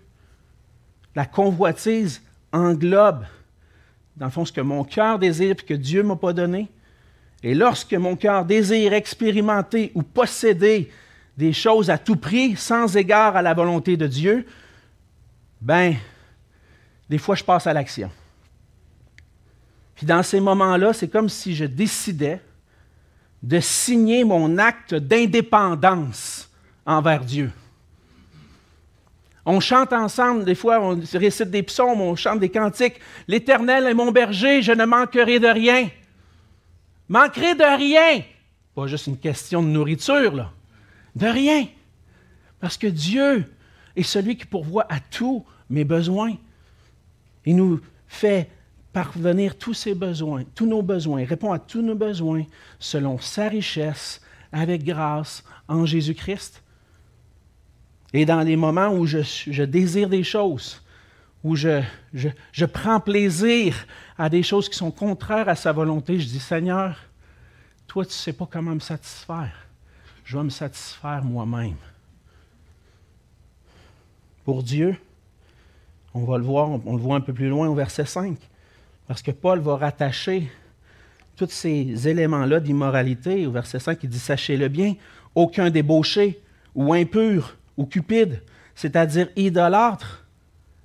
[1.16, 3.26] La convoitise englobe,
[4.18, 6.70] dans le fond, ce que mon cœur désire et que Dieu ne m'a pas donné.
[7.44, 10.90] Et lorsque mon cœur désire expérimenter ou posséder
[11.38, 14.46] des choses à tout prix sans égard à la volonté de Dieu,
[15.62, 15.96] ben,
[17.10, 18.10] des fois, je passe à l'action.
[19.96, 22.42] Puis dans ces moments-là, c'est comme si je décidais
[23.44, 26.50] de signer mon acte d'indépendance
[26.86, 27.52] envers Dieu.
[29.46, 33.00] On chante ensemble, des fois, on récite des psaumes, on chante des cantiques.
[33.28, 35.90] L'Éternel est mon berger, je ne manquerai de rien.
[37.10, 38.24] Manquerai de rien.
[38.74, 40.50] Pas juste une question de nourriture.
[41.16, 41.68] De rien.
[42.62, 43.46] Parce que Dieu
[43.98, 46.36] est celui qui pourvoit à tous mes besoins.
[47.46, 48.50] Il nous fait
[48.94, 52.44] parvenir tous ses besoins, tous nos besoins, répond à tous nos besoins
[52.80, 56.62] selon sa richesse, avec grâce en Jésus-Christ.
[58.14, 60.82] Et dans les moments où je, désire des choses,
[61.44, 61.82] où je,
[62.14, 63.76] je, prends plaisir
[64.18, 66.96] à des choses qui sont contraires à sa volonté, je dis, Seigneur,
[67.88, 69.68] toi, tu ne sais pas comment me satisfaire.
[70.24, 71.76] Je vais me satisfaire moi-même.
[74.46, 74.96] pour Dieu.
[76.14, 78.38] On va le voir, on le voit un peu plus loin au verset 5.
[79.14, 80.52] Parce que Paul va rattacher
[81.36, 83.46] tous ces éléments-là d'immoralité.
[83.46, 84.96] Au verset 5, il dit Sachez-le bien,
[85.36, 86.42] aucun débauché
[86.74, 88.42] ou impur ou cupide,
[88.74, 90.26] c'est-à-dire idolâtre,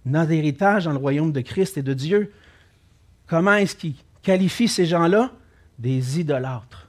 [0.04, 2.30] n'a d'héritage dans le royaume de Christ et de Dieu.
[3.26, 5.32] Comment est-ce qu'il qualifie ces gens-là?
[5.78, 6.86] Des idolâtres.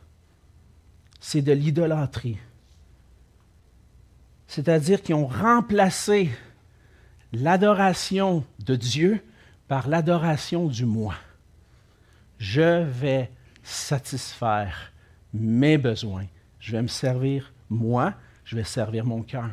[1.22, 2.38] C'est de l'idolâtrie.
[4.46, 6.32] C'est-à-dire qu'ils ont remplacé
[7.32, 9.22] l'adoration de Dieu
[9.70, 11.16] par l'adoration du moi.
[12.40, 13.30] Je vais
[13.64, 14.94] satisfaire
[15.34, 16.26] mes besoins.
[16.60, 18.14] Je vais me servir moi,
[18.46, 19.50] je vais servir mon cœur.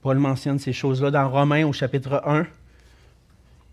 [0.00, 2.46] Paul mentionne ces choses-là dans Romains au chapitre 1.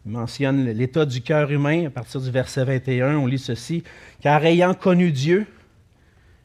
[0.06, 3.16] Il mentionne l'état du cœur humain à partir du verset 21.
[3.16, 3.84] On lit ceci.
[4.22, 5.48] Car ayant connu Dieu,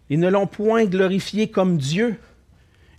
[0.08, 2.16] ils ne l'ont point glorifié comme Dieu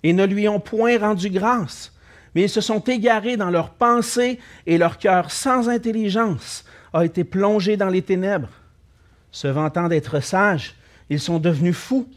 [0.04, 1.94] et ne lui ont point rendu grâce,
[2.36, 7.24] mais ils se sont égarés dans leurs pensées et leur cœur sans intelligence a été
[7.24, 8.50] plongé dans les ténèbres.
[9.32, 10.76] Se vantant d'être sages,
[11.10, 12.08] ils sont devenus fous.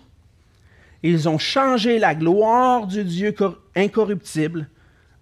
[1.02, 3.34] Ils ont changé la gloire du Dieu
[3.74, 4.68] incorruptible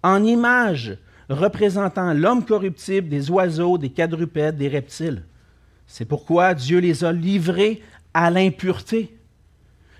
[0.03, 0.97] en image
[1.29, 5.23] représentant l'homme corruptible, des oiseaux, des quadrupèdes, des reptiles.
[5.87, 7.81] C'est pourquoi Dieu les a livrés
[8.13, 9.17] à l'impureté,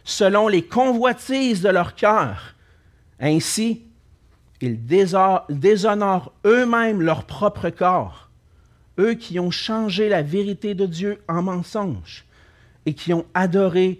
[0.03, 2.55] selon les convoitises de leur cœur.
[3.19, 3.83] Ainsi,
[4.61, 8.24] ils déshonorent eux-mêmes leur propre corps,
[8.99, 12.25] eux qui ont changé la vérité de Dieu en mensonge
[12.85, 13.99] et qui ont adoré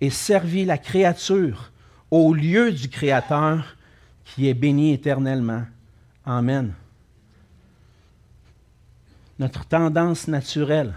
[0.00, 1.70] et servi la créature
[2.10, 3.76] au lieu du Créateur
[4.24, 5.64] qui est béni éternellement.
[6.24, 6.72] Amen.
[9.38, 10.94] Notre tendance naturelle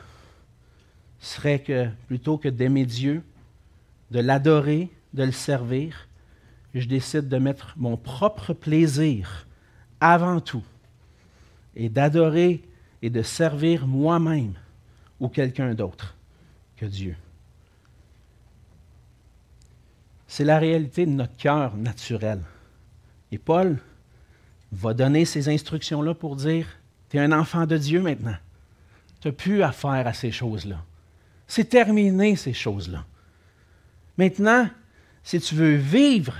[1.20, 3.24] serait que plutôt que d'aimer Dieu,
[4.12, 6.08] de l'adorer, de le servir,
[6.74, 9.48] je décide de mettre mon propre plaisir
[10.00, 10.64] avant tout
[11.76, 12.62] et d'adorer
[13.06, 14.56] et de servir moi-même
[15.20, 16.16] ou quelqu'un d'autre
[16.76, 17.16] que Dieu.
[20.26, 22.42] C'est la réalité de notre cœur naturel.
[23.32, 23.78] Et Paul
[24.72, 26.66] va donner ces instructions-là pour dire,
[27.12, 28.38] tu es un enfant de Dieu maintenant.
[29.22, 30.84] Tu n'as plus affaire à ces choses-là.
[31.46, 33.06] C'est terminé, ces choses-là.
[34.18, 34.68] Maintenant,
[35.22, 36.34] si tu veux vivre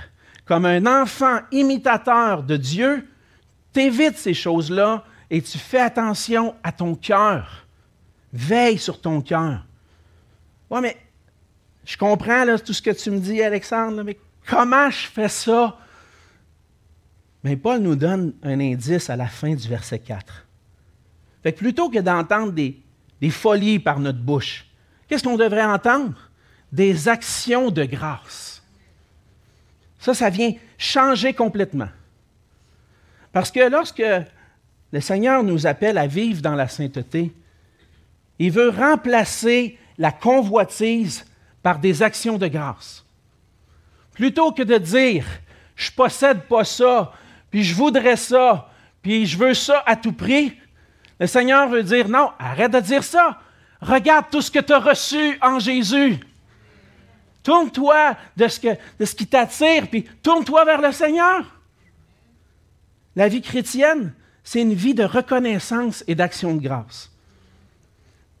[0.44, 3.08] comme un enfant imitateur de Dieu,
[3.72, 7.66] t'évites ces choses-là et tu fais attention à ton cœur.
[8.32, 9.64] Veille sur ton cœur.
[10.70, 10.96] Oui, mais
[11.84, 15.78] je comprends tout ce que tu me dis, Alexandre, mais comment je fais ça?
[17.44, 20.46] Mais Paul nous donne un indice à la fin du verset 4.
[21.42, 22.80] Fait plutôt que d'entendre des,
[23.20, 24.66] des folies par notre bouche,
[25.08, 26.30] qu'est-ce qu'on devrait entendre?
[26.72, 28.62] Des actions de grâce.
[30.00, 31.88] Ça, ça vient changer complètement.
[33.32, 34.02] Parce que lorsque
[34.92, 37.32] le Seigneur nous appelle à vivre dans la sainteté,
[38.38, 41.24] il veut remplacer la convoitise
[41.62, 43.04] par des actions de grâce.
[44.12, 45.26] Plutôt que de dire,
[45.74, 47.12] je possède pas ça,
[47.50, 48.70] puis je voudrais ça,
[49.02, 50.56] puis je veux ça à tout prix,
[51.18, 53.40] le Seigneur veut dire, non, arrête de dire ça.
[53.80, 56.18] Regarde tout ce que tu as reçu en Jésus.
[57.42, 61.44] Tourne-toi de ce qui t'attire, puis tourne-toi vers le Seigneur.
[63.14, 64.12] La vie chrétienne,
[64.46, 67.10] c'est une vie de reconnaissance et d'action de grâce.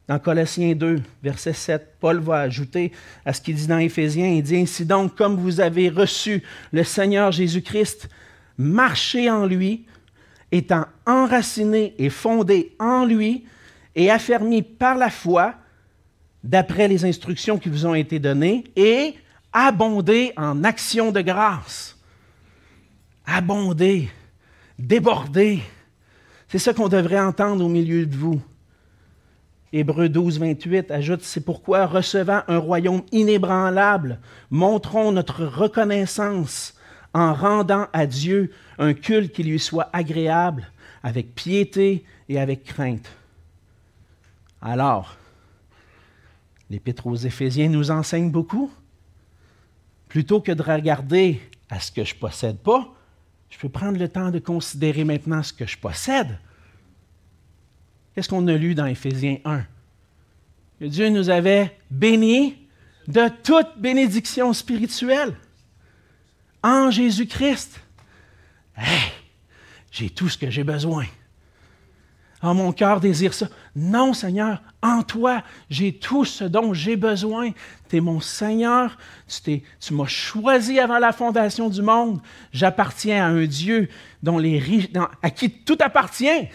[0.06, 2.92] Dans Colossiens 2, verset 7, Paul va ajouter
[3.24, 6.84] à ce qu'il dit dans Éphésiens, il dit ainsi donc, comme vous avez reçu le
[6.84, 8.08] Seigneur Jésus-Christ,
[8.56, 9.84] marchez en lui,
[10.52, 13.44] étant enraciné et fondé en lui
[13.96, 15.56] et affermi par la foi,
[16.44, 19.16] d'après les instructions qui vous ont été données et
[19.52, 21.98] abonder en actions de grâce.
[23.26, 24.08] Abonder,
[24.78, 25.62] déborder.
[26.48, 28.40] C'est ça qu'on devrait entendre au milieu de vous.
[29.72, 36.74] Hébreu 12, 28 ajoute, c'est pourquoi, recevant un royaume inébranlable, montrons notre reconnaissance
[37.12, 40.70] en rendant à Dieu un culte qui lui soit agréable,
[41.02, 43.10] avec piété et avec crainte.
[44.62, 45.16] Alors,
[46.70, 48.70] L'Épître aux Éphésiens nous enseigne beaucoup.
[50.08, 52.92] Plutôt que de regarder à ce que je possède pas,
[53.50, 56.38] je peux prendre le temps de considérer maintenant ce que je possède.
[58.14, 59.64] Qu'est-ce qu'on a lu dans Éphésiens 1?
[60.80, 62.56] Que Dieu nous avait bénis
[63.08, 65.34] de toute bénédiction spirituelle
[66.62, 67.80] en Jésus-Christ.
[68.76, 69.12] Hey,
[69.90, 71.06] j'ai tout ce que j'ai besoin.
[72.48, 73.48] Ah, mon cœur désire ça.
[73.74, 77.50] Non, Seigneur, en toi, j'ai tout ce dont j'ai besoin.
[77.88, 78.96] Tu es mon Seigneur.
[79.26, 82.20] Tu, tu m'as choisi avant la fondation du monde.
[82.52, 83.88] J'appartiens à un Dieu
[84.22, 84.88] dont les,
[85.22, 86.48] à qui tout appartient.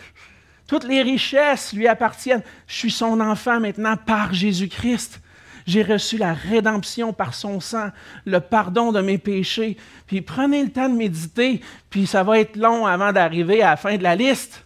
[0.66, 2.44] Toutes les richesses lui appartiennent.
[2.68, 5.20] Je suis son enfant maintenant par Jésus-Christ.
[5.68, 7.90] J'ai reçu la rédemption par son sang,
[8.24, 9.76] le pardon de mes péchés.
[10.08, 13.76] Puis prenez le temps de méditer, puis ça va être long avant d'arriver à la
[13.76, 14.64] fin de la liste.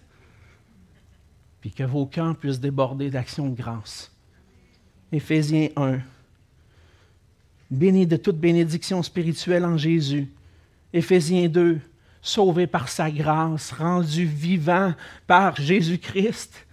[1.65, 4.11] Puis que vos cœurs puissent déborder d'actions de grâce.
[5.11, 5.97] Éphésiens 1.
[7.71, 10.31] Béni de toute bénédiction spirituelle en Jésus.
[10.93, 11.79] Éphésiens 2.
[12.21, 14.93] Sauvé par sa grâce, rendu vivant
[15.25, 16.67] par Jésus-Christ.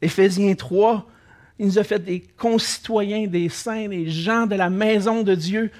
[0.00, 1.04] Éphésiens 3
[1.58, 5.72] il nous a fait des concitoyens, des saints, des gens de la maison de Dieu.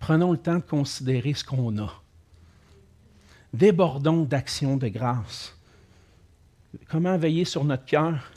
[0.00, 2.02] Prenons le temps de considérer ce qu'on a.
[3.54, 5.54] Débordons d'actions de grâce.
[6.88, 8.30] Comment veiller sur notre cœur?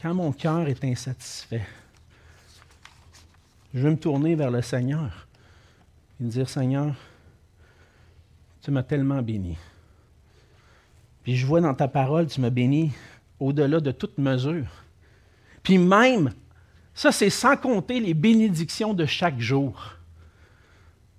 [0.00, 1.66] Quand mon cœur est insatisfait?
[3.74, 5.26] Je veux me tourner vers le Seigneur
[6.20, 6.94] et me dire, Seigneur,
[8.62, 9.56] tu m'as tellement béni.
[11.22, 12.92] Puis je vois dans ta parole, tu m'as béni
[13.38, 14.66] au-delà de toute mesure.
[15.62, 16.32] Puis même,
[16.94, 19.94] ça c'est sans compter les bénédictions de chaque jour.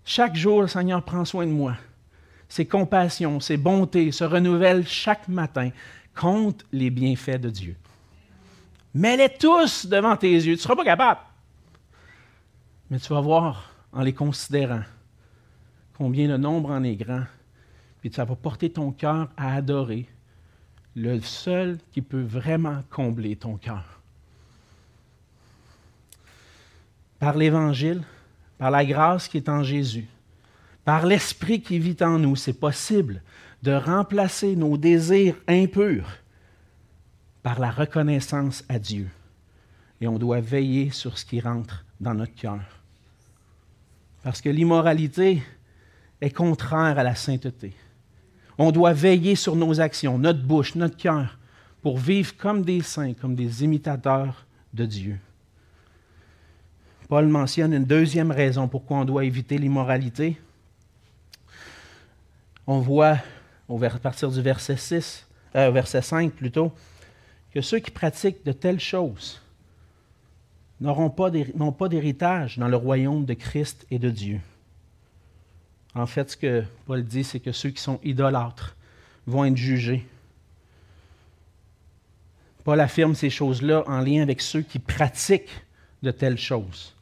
[0.03, 1.75] Chaque jour, le Seigneur prend soin de moi.
[2.47, 5.69] Ses compassions, ses bontés se renouvellent chaque matin.
[6.19, 7.77] Compte les bienfaits de Dieu.
[8.93, 10.43] Mets-les tous devant tes yeux.
[10.43, 11.21] Tu ne seras pas capable.
[12.89, 14.81] Mais tu vas voir en les considérant
[15.97, 17.23] combien le nombre en est grand.
[18.01, 20.07] Puis ça va porter ton cœur à adorer
[20.93, 24.01] le seul qui peut vraiment combler ton cœur.
[27.17, 28.03] Par l'Évangile,
[28.57, 30.09] par la grâce qui est en Jésus,
[30.83, 33.21] par l'Esprit qui vit en nous, c'est possible
[33.63, 36.09] de remplacer nos désirs impurs
[37.43, 39.09] par la reconnaissance à Dieu.
[40.01, 42.61] Et on doit veiller sur ce qui rentre dans notre cœur.
[44.23, 45.43] Parce que l'immoralité
[46.21, 47.73] est contraire à la sainteté.
[48.57, 51.37] On doit veiller sur nos actions, notre bouche, notre cœur,
[51.81, 55.17] pour vivre comme des saints, comme des imitateurs de Dieu.
[57.07, 60.39] Paul mentionne une deuxième raison pourquoi on doit éviter l'immoralité.
[62.67, 63.17] On voit
[63.69, 66.71] à partir du verset 6, euh, verset 5 plutôt,
[67.53, 69.41] que ceux qui pratiquent de telles choses
[70.81, 71.29] n'auront pas
[71.89, 74.39] d'héritage dans le royaume de Christ et de Dieu.
[75.95, 78.75] En fait, ce que Paul dit, c'est que ceux qui sont idolâtres
[79.27, 80.05] vont être jugés.
[82.63, 85.63] Paul affirme ces choses-là en lien avec ceux qui pratiquent
[86.03, 86.93] de telles choses.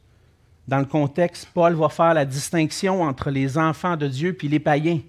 [0.66, 4.60] Dans le contexte, Paul va faire la distinction entre les enfants de Dieu puis les
[4.60, 5.00] païens,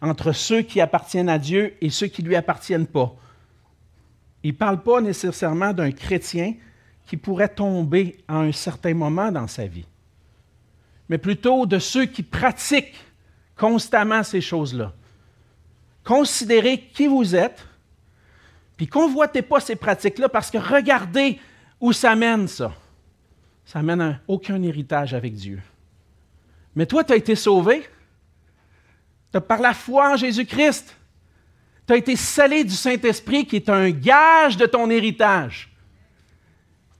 [0.00, 3.14] entre ceux qui appartiennent à Dieu et ceux qui ne lui appartiennent pas.
[4.42, 6.54] Il ne parle pas nécessairement d'un chrétien
[7.06, 9.86] qui pourrait tomber à un certain moment dans sa vie
[11.08, 12.98] mais plutôt de ceux qui pratiquent
[13.56, 14.92] constamment ces choses-là.
[16.02, 17.64] Considérez qui vous êtes,
[18.76, 21.38] puis convoitez pas ces pratiques-là parce que regardez
[21.80, 22.72] où ça mène ça.
[23.64, 25.62] Ça mène à aucun héritage avec Dieu.
[26.74, 27.86] Mais toi, tu as été sauvé.
[29.40, 30.96] Par la foi en Jésus-Christ.
[31.86, 35.70] Tu as été scellé du Saint-Esprit qui est un gage de ton héritage.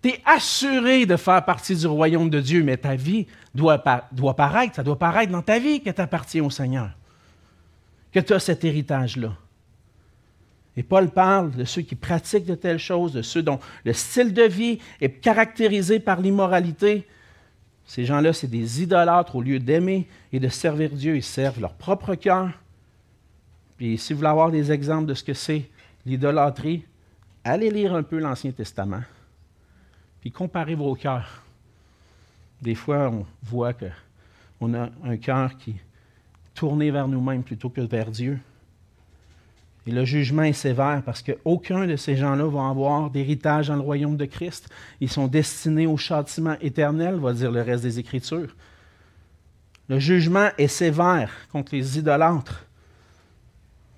[0.02, 4.36] Tu es assuré de faire partie du royaume de Dieu, mais ta vie doit, doit
[4.36, 6.90] paraître, ça doit paraître dans ta vie que tu appartiens au Seigneur,
[8.12, 9.32] que tu as cet héritage-là.
[10.76, 14.34] Et Paul parle de ceux qui pratiquent de telles choses, de ceux dont le style
[14.34, 17.06] de vie est caractérisé par l'immoralité.
[17.86, 21.16] Ces gens-là, c'est des idolâtres au lieu d'aimer et de servir Dieu.
[21.16, 22.50] Ils servent leur propre cœur.
[23.76, 25.68] Puis si vous voulez avoir des exemples de ce que c'est
[26.06, 26.84] l'idolâtrie,
[27.42, 29.02] allez lire un peu l'Ancien Testament.
[30.20, 31.42] Puis comparez vos cœurs.
[32.62, 35.82] Des fois, on voit qu'on a un cœur qui est
[36.54, 38.38] tourné vers nous-mêmes plutôt que vers Dieu.
[39.86, 43.82] Et le jugement est sévère parce qu'aucun de ces gens-là va avoir d'héritage dans le
[43.82, 44.68] royaume de Christ.
[45.00, 48.54] Ils sont destinés au châtiment éternel, va dire le reste des Écritures.
[49.88, 52.66] Le jugement est sévère contre les idolâtres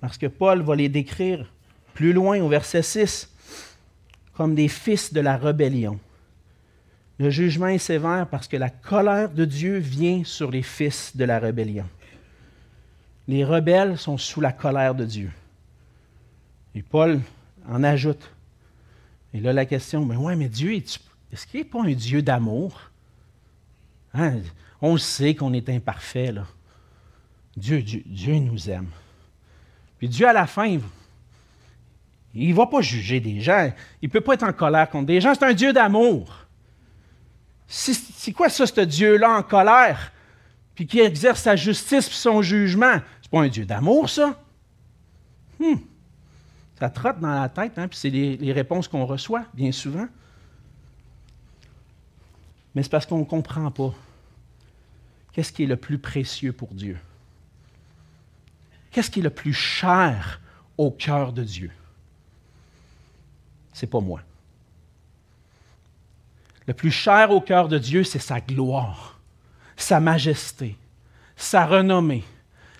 [0.01, 1.51] parce que Paul va les décrire
[1.93, 3.33] plus loin au verset 6
[4.33, 5.99] comme des fils de la rébellion.
[7.17, 11.25] Le jugement est sévère parce que la colère de Dieu vient sur les fils de
[11.25, 11.85] la rébellion.
[13.27, 15.31] Les rebelles sont sous la colère de Dieu.
[16.77, 17.21] Et Paul
[17.67, 18.29] en ajoute.
[19.33, 22.79] Et là, la question, mais ouais, mais Dieu, est-ce qu'il n'est pas un Dieu d'amour?
[24.13, 24.41] Hein?
[24.79, 26.45] On sait qu'on est imparfait, là.
[27.55, 28.89] Dieu, Dieu, Dieu nous aime.
[29.97, 30.77] Puis Dieu, à la fin,
[32.35, 33.71] Il ne va pas juger des gens.
[34.03, 35.33] Il ne peut pas être en colère contre des gens.
[35.33, 36.45] C'est un Dieu d'amour.
[37.65, 40.11] C'est quoi ça, ce Dieu-là en colère?
[40.75, 43.01] Puis qui exerce sa justice et son jugement.
[43.23, 44.39] C'est pas un Dieu d'amour, ça?
[45.59, 45.81] Hum.
[46.79, 50.07] Ça trotte dans la tête, hein, puis c'est les, réponses qu'on reçoit, bien souvent.
[52.75, 53.93] Mais c'est parce qu'on ne comprend pas.
[55.31, 56.97] Qu'est-ce qui est le plus précieux pour Dieu?
[58.91, 60.39] Qu'est-ce qui est le plus cher
[60.77, 61.71] au cœur de Dieu?
[63.73, 64.21] C'est pas moi.
[66.67, 69.19] Le plus cher au cœur de Dieu, c'est sa gloire,
[69.75, 70.77] sa majesté,
[71.35, 72.23] sa renommée,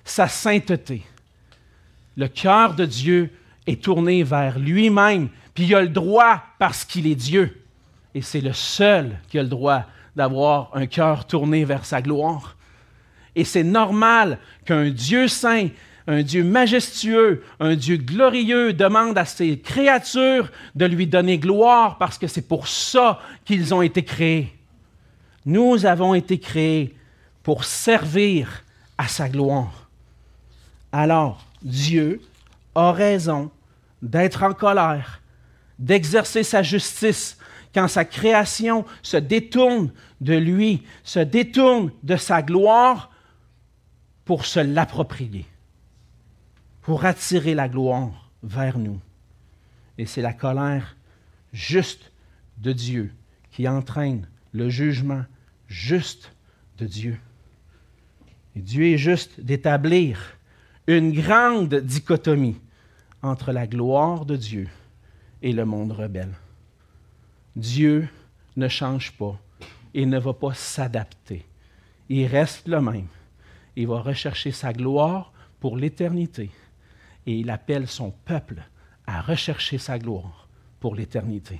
[0.04, 1.04] sa sainteté.
[2.16, 3.32] Le cœur de Dieu
[3.68, 7.64] est tourné vers lui-même, puis il a le droit parce qu'il est Dieu.
[8.16, 9.84] Et c'est le seul qui a le droit
[10.16, 12.56] d'avoir un cœur tourné vers sa gloire.
[13.36, 15.68] Et c'est normal qu'un Dieu saint,
[16.08, 22.18] un Dieu majestueux, un Dieu glorieux demande à ses créatures de lui donner gloire parce
[22.18, 24.56] que c'est pour ça qu'ils ont été créés.
[25.46, 26.96] Nous avons été créés
[27.44, 28.64] pour servir
[28.98, 29.90] à sa gloire.
[30.92, 32.22] Alors, Dieu
[32.74, 33.52] a raison
[34.02, 35.22] d'être en colère,
[35.80, 37.38] d'exercer sa justice
[37.74, 39.92] quand sa création se détourne
[40.22, 43.12] de lui, se détourne de sa gloire
[44.26, 45.46] pour se l'approprier,
[46.82, 49.00] pour attirer la gloire vers nous.
[49.98, 50.96] Et c'est la colère
[51.54, 52.12] juste
[52.58, 53.14] de Dieu
[53.52, 55.24] qui entraîne le jugement
[55.68, 56.32] juste
[56.78, 57.20] de Dieu.
[58.56, 60.38] Et Dieu est juste d'établir
[60.88, 62.60] une grande dichotomie
[63.22, 64.70] entre la gloire de Dieu
[65.42, 66.34] et le monde rebelle.
[67.56, 68.08] Dieu
[68.56, 69.40] ne change pas
[69.94, 71.46] et ne va pas s'adapter.
[72.10, 73.08] Il reste le même.
[73.76, 76.50] Il va rechercher sa gloire pour l'éternité
[77.26, 78.64] et il appelle son peuple
[79.06, 80.48] à rechercher sa gloire
[80.80, 81.60] pour l'éternité.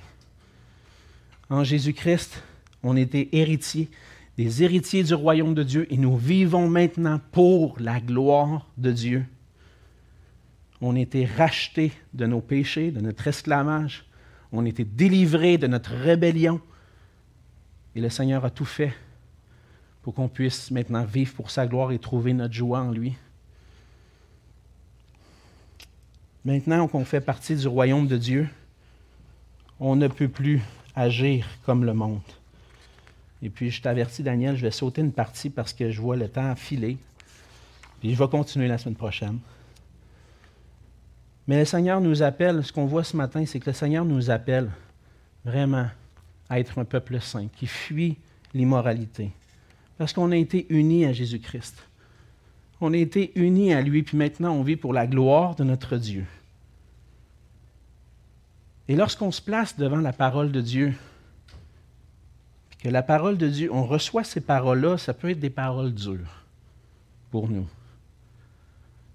[1.50, 2.42] En Jésus-Christ,
[2.82, 3.88] on était héritiers,
[4.36, 9.24] des héritiers du royaume de Dieu et nous vivons maintenant pour la gloire de Dieu
[10.80, 14.04] on était rachetés de nos péchés, de notre esclavage.
[14.52, 16.60] On était délivrés de notre rébellion.
[17.94, 18.94] Et le Seigneur a tout fait
[20.02, 23.14] pour qu'on puisse maintenant vivre pour sa gloire et trouver notre joie en lui.
[26.44, 28.48] Maintenant qu'on fait partie du royaume de Dieu,
[29.80, 30.62] on ne peut plus
[30.94, 32.20] agir comme le monde.
[33.42, 36.28] Et puis, je t'avertis, Daniel, je vais sauter une partie parce que je vois le
[36.28, 36.96] temps filer.
[38.00, 39.38] Puis, je vais continuer la semaine prochaine.
[41.48, 44.30] Mais le Seigneur nous appelle, ce qu'on voit ce matin, c'est que le Seigneur nous
[44.30, 44.70] appelle
[45.46, 45.88] vraiment
[46.50, 48.18] à être un peuple saint, qui fuit
[48.52, 49.32] l'immoralité.
[49.96, 51.82] Parce qu'on a été unis à Jésus-Christ.
[52.82, 55.96] On a été unis à lui, puis maintenant on vit pour la gloire de notre
[55.96, 56.26] Dieu.
[58.86, 60.94] Et lorsqu'on se place devant la parole de Dieu,
[62.82, 66.44] que la parole de Dieu, on reçoit ces paroles-là, ça peut être des paroles dures
[67.30, 67.66] pour nous.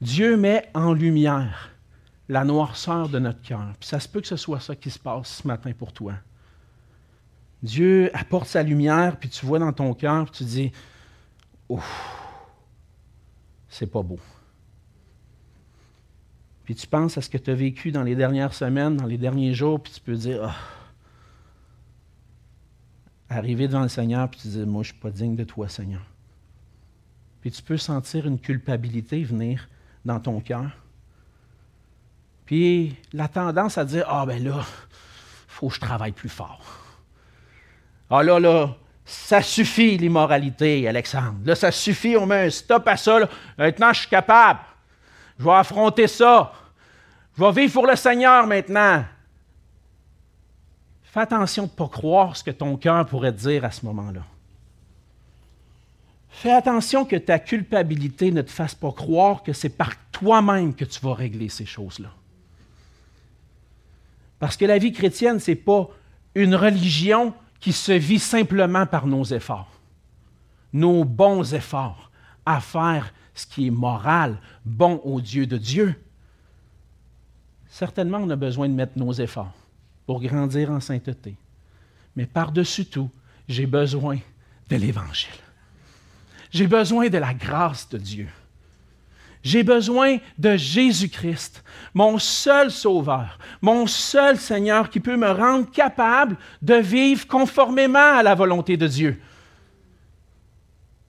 [0.01, 1.72] Dieu met en lumière
[2.29, 3.73] la noirceur de notre cœur.
[3.79, 6.13] Puis ça se peut que ce soit ça qui se passe ce matin pour toi.
[7.61, 10.71] Dieu apporte sa lumière, puis tu vois dans ton cœur, puis tu dis
[11.69, 12.19] Ouf,
[13.69, 14.19] c'est pas beau.
[16.65, 19.17] Puis tu penses à ce que tu as vécu dans les dernières semaines, dans les
[19.17, 20.51] derniers jours, puis tu peux dire oh.
[23.29, 25.67] Arriver devant le Seigneur, puis tu dis Moi, je ne suis pas digne de toi,
[25.67, 26.05] Seigneur.
[27.41, 29.67] Puis tu peux sentir une culpabilité venir
[30.05, 30.82] dans ton cœur.
[32.45, 34.65] Puis la tendance à dire Ah, ben là,
[35.47, 36.61] faut que je travaille plus fort.
[38.09, 38.75] Ah là, là,
[39.05, 41.39] ça suffit l'immoralité, Alexandre.
[41.45, 43.19] Là, ça suffit, on met un stop à ça.
[43.57, 44.59] Maintenant, je suis capable.
[45.39, 46.53] Je vais affronter ça.
[47.37, 49.03] Je vais vivre pour le Seigneur maintenant.
[51.03, 54.21] Fais attention de ne pas croire ce que ton cœur pourrait dire à ce moment-là.
[56.29, 60.85] Fais attention que ta culpabilité ne te fasse pas croire que c'est par toi-même que
[60.85, 62.09] tu vas régler ces choses-là.
[64.43, 65.89] Parce que la vie chrétienne, ce n'est pas
[66.35, 69.71] une religion qui se vit simplement par nos efforts,
[70.73, 72.11] nos bons efforts
[72.45, 75.95] à faire ce qui est moral, bon au Dieu de Dieu.
[77.69, 79.53] Certainement, on a besoin de mettre nos efforts
[80.05, 81.37] pour grandir en sainteté.
[82.17, 83.09] Mais par-dessus tout,
[83.47, 84.17] j'ai besoin
[84.69, 85.39] de l'Évangile.
[86.51, 88.27] J'ai besoin de la grâce de Dieu.
[89.43, 96.37] J'ai besoin de Jésus-Christ, mon seul Sauveur, mon seul Seigneur qui peut me rendre capable
[96.61, 99.21] de vivre conformément à la volonté de Dieu.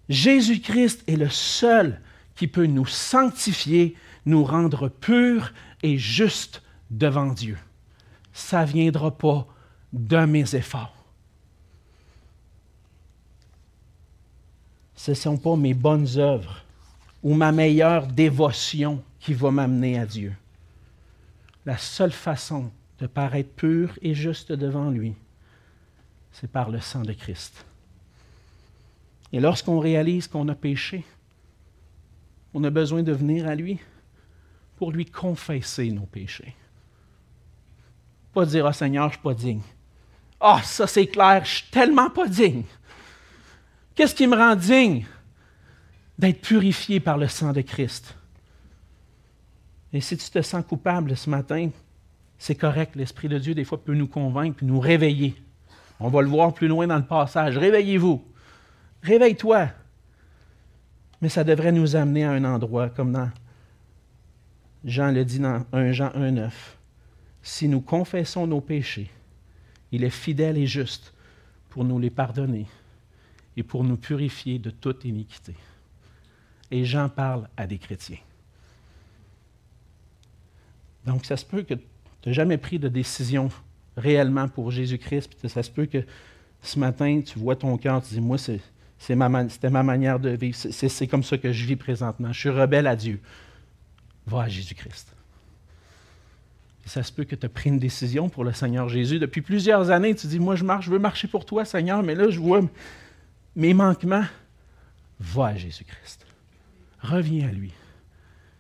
[0.09, 2.01] Jésus-Christ est le seul
[2.35, 3.95] qui peut nous sanctifier,
[4.27, 5.53] nous rendre purs
[5.85, 6.61] et justes
[6.91, 7.57] devant Dieu.
[8.33, 9.47] Ça ne viendra pas
[9.93, 10.93] de mes efforts.
[14.97, 16.64] Ce ne sont pas mes bonnes œuvres
[17.25, 20.35] ou ma meilleure dévotion qui va m'amener à Dieu.
[21.65, 25.15] La seule façon de paraître pur et juste devant lui,
[26.33, 27.65] c'est par le sang de Christ.
[29.33, 31.03] Et lorsqu'on réalise qu'on a péché,
[32.53, 33.81] on a besoin de venir à lui
[34.77, 36.55] pour lui confesser nos péchés.
[38.35, 39.63] Pas dire, ah Seigneur, je ne suis pas digne.
[40.41, 42.65] Ah, ça c'est clair, je suis tellement pas digne.
[43.95, 45.07] Qu'est-ce qui me rend digne?
[46.19, 48.17] D'être purifié par le sang de Christ.
[49.93, 51.71] Et si tu te sens coupable ce matin,
[52.39, 52.97] c'est correct.
[52.97, 55.35] L'Esprit de Dieu, des fois, peut nous convaincre nous réveiller.
[56.01, 57.57] On va le voir plus loin dans le passage.
[57.57, 58.23] Réveillez-vous.
[59.03, 59.69] Réveille-toi.
[61.21, 63.31] Mais ça devrait nous amener à un endroit comme dans
[64.85, 66.51] Jean le dit dans 1 Jean 1,9.
[67.43, 69.11] Si nous confessons nos péchés,
[69.93, 71.15] il est fidèle et juste
[71.71, 72.67] pour nous les pardonner
[73.57, 75.55] et pour nous purifier de toute iniquité.
[76.75, 78.19] Et Jean parle à des chrétiens.
[81.07, 81.81] Donc, ça se peut que tu
[82.27, 83.49] n'as jamais pris de décision
[83.97, 85.37] réellement pour Jésus-Christ.
[85.47, 86.05] Ça se peut que
[86.63, 90.57] ce matin, tu vois ton cœur, tu dis, moi, c'était ma, ma manière de vivre.
[90.57, 92.33] C'est comme ça que je vis présentement.
[92.33, 93.21] Je suis rebelle à Dieu.
[94.27, 95.15] Va à Jésus-Christ.
[96.87, 99.21] ça se peut que tu as pris une décision pour le Seigneur Jésus.
[99.21, 102.17] Depuis plusieurs années, tu dis, moi, je marche, je veux marcher pour toi, Seigneur, mais
[102.17, 102.63] là, je vois
[103.55, 104.25] mes manquements.
[105.21, 106.27] Va à Jésus-Christ.
[107.05, 107.73] Reviens à lui.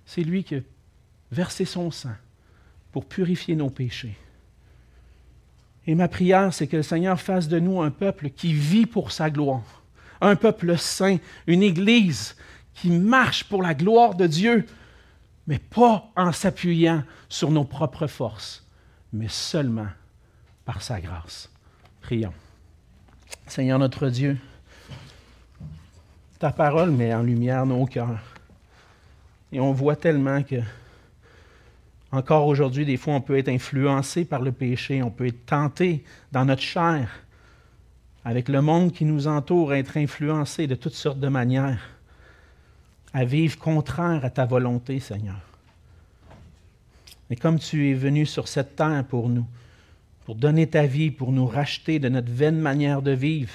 [0.04, 0.60] C'est lui qui a
[1.32, 2.14] versé son sang
[2.92, 4.16] pour purifier nos péchés.
[5.86, 9.12] Et ma prière, c'est que le Seigneur fasse de nous un peuple qui vit pour
[9.12, 9.82] sa gloire,
[10.20, 11.16] un peuple saint,
[11.46, 12.36] une Église
[12.74, 14.66] qui marche pour la gloire de Dieu,
[15.46, 18.66] mais pas en s'appuyant sur nos propres forces,
[19.12, 19.88] mais seulement
[20.66, 21.50] par sa grâce.
[22.02, 22.34] Prions.
[23.46, 24.38] Seigneur notre Dieu,
[26.38, 28.33] ta parole met en lumière nos cœurs.
[29.54, 30.56] Et on voit tellement que,
[32.10, 36.02] encore aujourd'hui, des fois, on peut être influencé par le péché, on peut être tenté
[36.32, 37.08] dans notre chair,
[38.24, 41.78] avec le monde qui nous entoure, être influencé de toutes sortes de manières
[43.12, 45.40] à vivre contraire à ta volonté, Seigneur.
[47.30, 49.46] Mais comme tu es venu sur cette terre pour nous,
[50.24, 53.52] pour donner ta vie, pour nous racheter de notre vaine manière de vivre,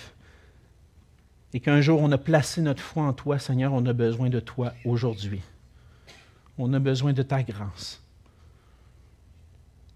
[1.53, 4.39] et qu'un jour on a placé notre foi en toi, Seigneur, on a besoin de
[4.39, 5.41] toi aujourd'hui.
[6.61, 8.01] On a besoin de ta grâce.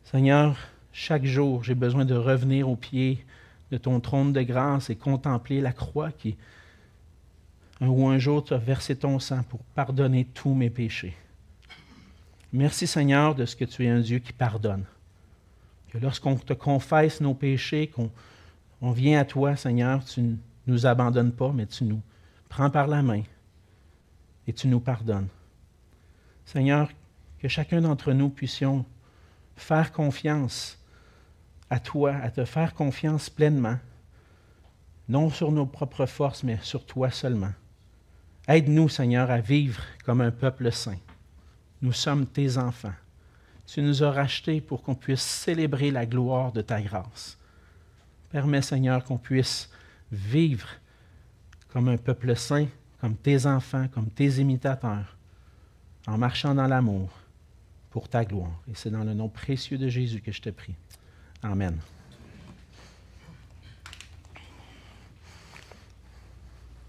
[0.06, 0.58] Seigneur,
[0.94, 3.26] chaque jour, j'ai besoin de revenir au pied
[3.70, 6.38] de ton trône de grâce et contempler la croix qui,
[7.82, 11.18] où un jour tu as versé ton sang pour pardonner tous mes péchés.
[12.54, 14.86] Merci Seigneur de ce que tu es un Dieu qui pardonne.
[15.90, 18.10] Que lorsqu'on te confesse nos péchés, qu'on
[18.82, 20.36] on vient à toi, Seigneur, tu ne
[20.68, 22.02] nous abandonnes pas, mais tu nous
[22.48, 23.24] prends par la main
[24.48, 25.28] et tu nous pardonnes.
[26.54, 26.92] Seigneur,
[27.40, 28.86] que chacun d'entre nous puissions
[29.56, 30.78] faire confiance
[31.72, 33.80] à toi, à te faire confiance pleinement,
[35.10, 37.54] non sur nos propres forces, mais sur toi seulement.
[38.48, 41.00] Aide-nous, Seigneur, à vivre comme un peuple saint.
[41.82, 42.94] Nous sommes tes enfants.
[43.66, 47.40] Tu nous as rachetés pour qu'on puisse célébrer la gloire de ta grâce.
[48.30, 49.72] Permets, Seigneur, qu'on puisse
[50.12, 50.68] vivre
[51.70, 52.68] comme un peuple saint,
[53.02, 55.13] comme tes enfants, comme tes imitateurs,
[56.08, 57.10] en marchant dans l'amour
[57.90, 58.62] pour ta gloire.
[58.70, 60.76] Et c'est dans le nom précieux de Jésus que je te prie.
[61.42, 61.78] Amen.